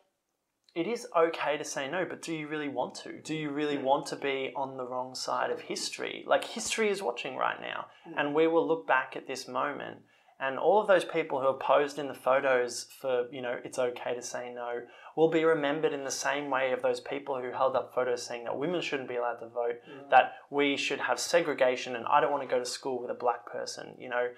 [0.75, 3.21] it is okay to say no, but do you really want to?
[3.23, 6.25] Do you really want to be on the wrong side of history?
[6.27, 9.99] Like, history is watching right now, and we will look back at this moment,
[10.41, 13.79] and all of those people who are posed in the photos for, you know, it's
[13.79, 14.83] okay to say no,
[15.17, 18.45] will be remembered in the same way of those people who held up photos saying
[18.45, 19.81] that women shouldn't be allowed to vote,
[20.11, 23.15] that we should have segregation, and I don't want to go to school with a
[23.15, 24.29] black person, you know.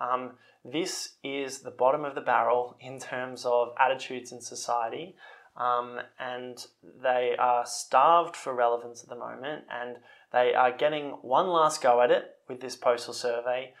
[0.00, 0.32] Um,
[0.64, 5.14] this is the bottom of the barrel in terms of attitudes in society,
[5.56, 6.66] um, and
[7.02, 9.96] they are starved for relevance at the moment, and
[10.32, 13.74] they are getting one last go at it with this postal survey.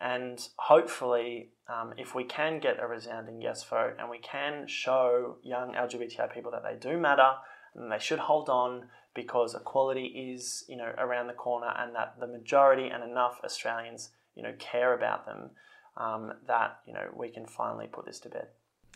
[0.00, 5.36] And hopefully, um, if we can get a resounding yes vote and we can show
[5.42, 7.32] young LGBTI people that they do matter
[7.74, 12.16] and they should hold on because equality is, you know, around the corner and that
[12.20, 15.50] the majority and enough Australians, you know, care about them,
[15.96, 18.48] um, that, you know, we can finally put this to bed.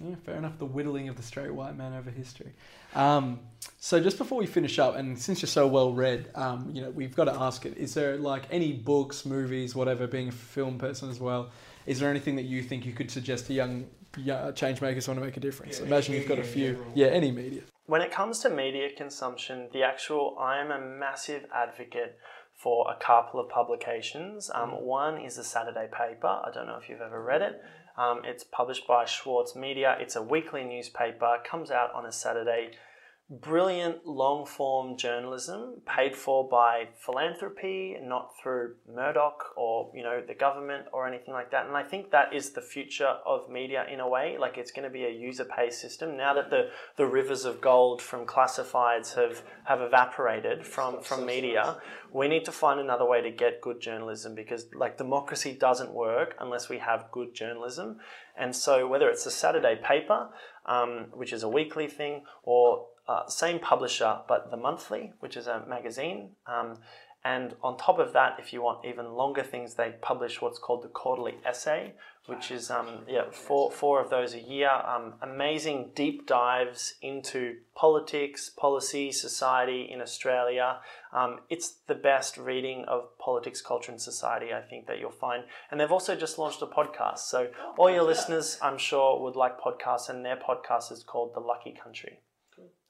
[0.03, 0.59] Yeah, fair enough.
[0.59, 2.53] The whittling of the straight white man over history.
[2.95, 3.41] Um,
[3.83, 6.91] so just before we finish up, and since you're so well read, um, you know
[6.91, 10.07] we've got to ask it: Is there like any books, movies, whatever?
[10.07, 11.51] Being a film person as well,
[11.87, 13.87] is there anything that you think you could suggest to young,
[14.19, 15.81] young change makers who want to make a difference?
[15.81, 16.85] Imagine you've got a few.
[16.95, 17.63] Yeah, any media.
[17.87, 22.19] When it comes to media consumption, the actual, I am a massive advocate
[22.55, 24.51] for a couple of publications.
[24.55, 26.29] Um, one is the Saturday Paper.
[26.29, 27.61] I don't know if you've ever read it.
[27.97, 29.97] Um, it's published by Schwartz Media.
[29.99, 32.73] It's a weekly newspaper, comes out on a Saturday.
[33.33, 40.35] Brilliant long form journalism paid for by philanthropy, not through Murdoch or you know the
[40.35, 41.67] government or anything like that.
[41.69, 44.37] And I think that is the future of media in a way.
[44.37, 47.61] Like it's going to be a user pay system now that the, the rivers of
[47.61, 51.77] gold from classifieds have have evaporated from from media.
[52.13, 56.35] We need to find another way to get good journalism because like democracy doesn't work
[56.41, 58.01] unless we have good journalism.
[58.37, 60.31] And so whether it's the Saturday paper,
[60.67, 65.49] um, which is a weekly thing, or uh, same publisher, but The Monthly, which is
[65.49, 66.31] a magazine.
[66.47, 66.79] Um,
[67.25, 70.83] and on top of that, if you want even longer things, they publish what's called
[70.83, 71.95] the Quarterly Essay,
[72.27, 74.71] which is um, yeah four four of those a year.
[74.71, 80.79] Um, amazing deep dives into politics, policy, society in Australia.
[81.13, 85.45] Um, it's the best reading of politics, culture, and society I think that you'll find.
[85.71, 87.19] And they've also just launched a podcast.
[87.19, 91.41] So all your listeners, I'm sure, would like podcasts, and their podcast is called The
[91.41, 92.21] Lucky Country.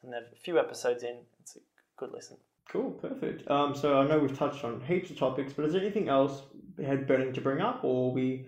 [0.03, 1.19] And they're a few episodes in.
[1.41, 1.61] It's a
[1.97, 2.37] good listen.
[2.69, 3.51] Cool, perfect.
[3.51, 6.43] Um, so I know we've touched on heaps of topics, but is there anything else
[6.77, 8.47] we had burning to bring up, or we?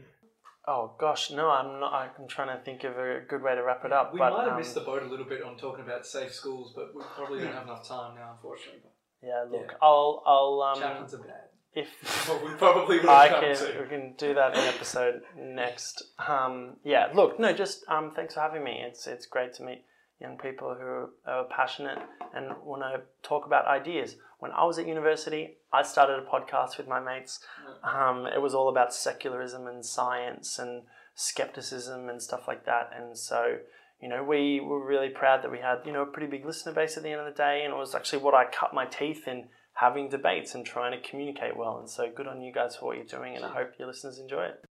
[0.67, 1.93] Oh gosh, no, I'm not.
[2.19, 4.13] I'm trying to think of a good way to wrap it up.
[4.13, 6.33] We but, might have um, missed the boat a little bit on talking about safe
[6.33, 8.91] schools, but we probably don't have enough time now, unfortunately.
[9.23, 9.77] Yeah, look, Yeah.
[9.83, 11.49] I'll, I'll, um, Chaplains are bad.
[11.75, 11.89] if
[12.29, 13.81] Well, we probably would I can, to.
[13.83, 16.03] we can do that in episode next.
[16.19, 18.83] Um, yeah, look, no, just um, thanks for having me.
[18.85, 19.85] It's it's great to meet
[20.23, 21.99] young people who are, passionate
[22.35, 24.17] and want to talk about ideas.
[24.39, 27.41] When I was at university, I started a podcast with my mates.
[27.83, 30.83] Um, it was all about secularism and science and
[31.15, 32.91] skepticism and stuff like that.
[32.97, 33.59] And so,
[34.01, 36.73] you know, we were really proud that we had, you know, a pretty big listener
[36.73, 37.63] base at the end of the day.
[37.65, 41.09] And it was actually what I cut my teeth in having debates and trying to
[41.09, 41.79] communicate well.
[41.79, 43.37] And so good on you guys for what you're doing.
[43.37, 44.65] And I hope your listeners enjoy it.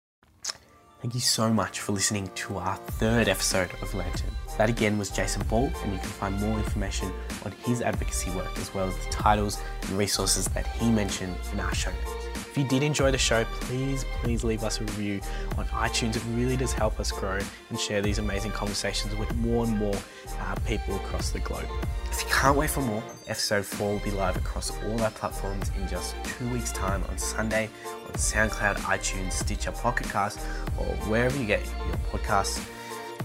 [1.01, 4.29] Thank you so much for listening to our third episode of Lantern.
[4.59, 7.11] That again was Jason Ball, and you can find more information
[7.43, 11.59] on his advocacy work as well as the titles and resources that he mentioned in
[11.59, 12.20] our show notes.
[12.51, 15.21] If you did enjoy the show, please, please leave us a review
[15.57, 16.17] on iTunes.
[16.17, 17.39] It really does help us grow
[17.69, 19.95] and share these amazing conversations with more and more
[20.37, 21.63] uh, people across the globe.
[22.11, 25.71] If you can't wait for more, episode 4 will be live across all our platforms
[25.77, 27.69] in just two weeks' time on Sunday
[28.05, 30.37] on SoundCloud, iTunes, Stitcher, Pocket Cast,
[30.77, 32.61] or wherever you get your podcasts.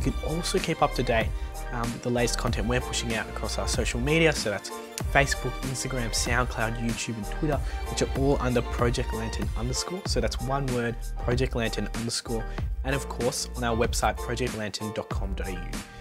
[0.05, 1.31] You can also keep up to date
[1.73, 4.33] um, with the latest content we're pushing out across our social media.
[4.33, 4.71] So that's
[5.05, 7.59] Facebook, Instagram, SoundCloud, YouTube, and Twitter,
[7.91, 10.03] which are all under Project Lantern underscore.
[10.07, 12.45] So that's one word, Project Lantern underscore.
[12.85, 15.97] And of course, on our website, projectlantern.com.au.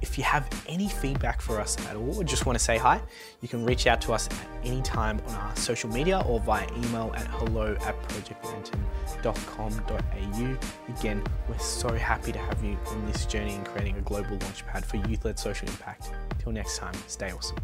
[0.00, 3.00] If you have any feedback for us at all or just want to say hi,
[3.40, 6.66] you can reach out to us at any time on our social media or via
[6.76, 10.58] email at hello at projectlantern.com.au.
[10.98, 14.84] Again, we're so happy to have you on this journey in creating a global launchpad
[14.84, 16.12] for youth led social impact.
[16.38, 17.56] Till next time, stay awesome.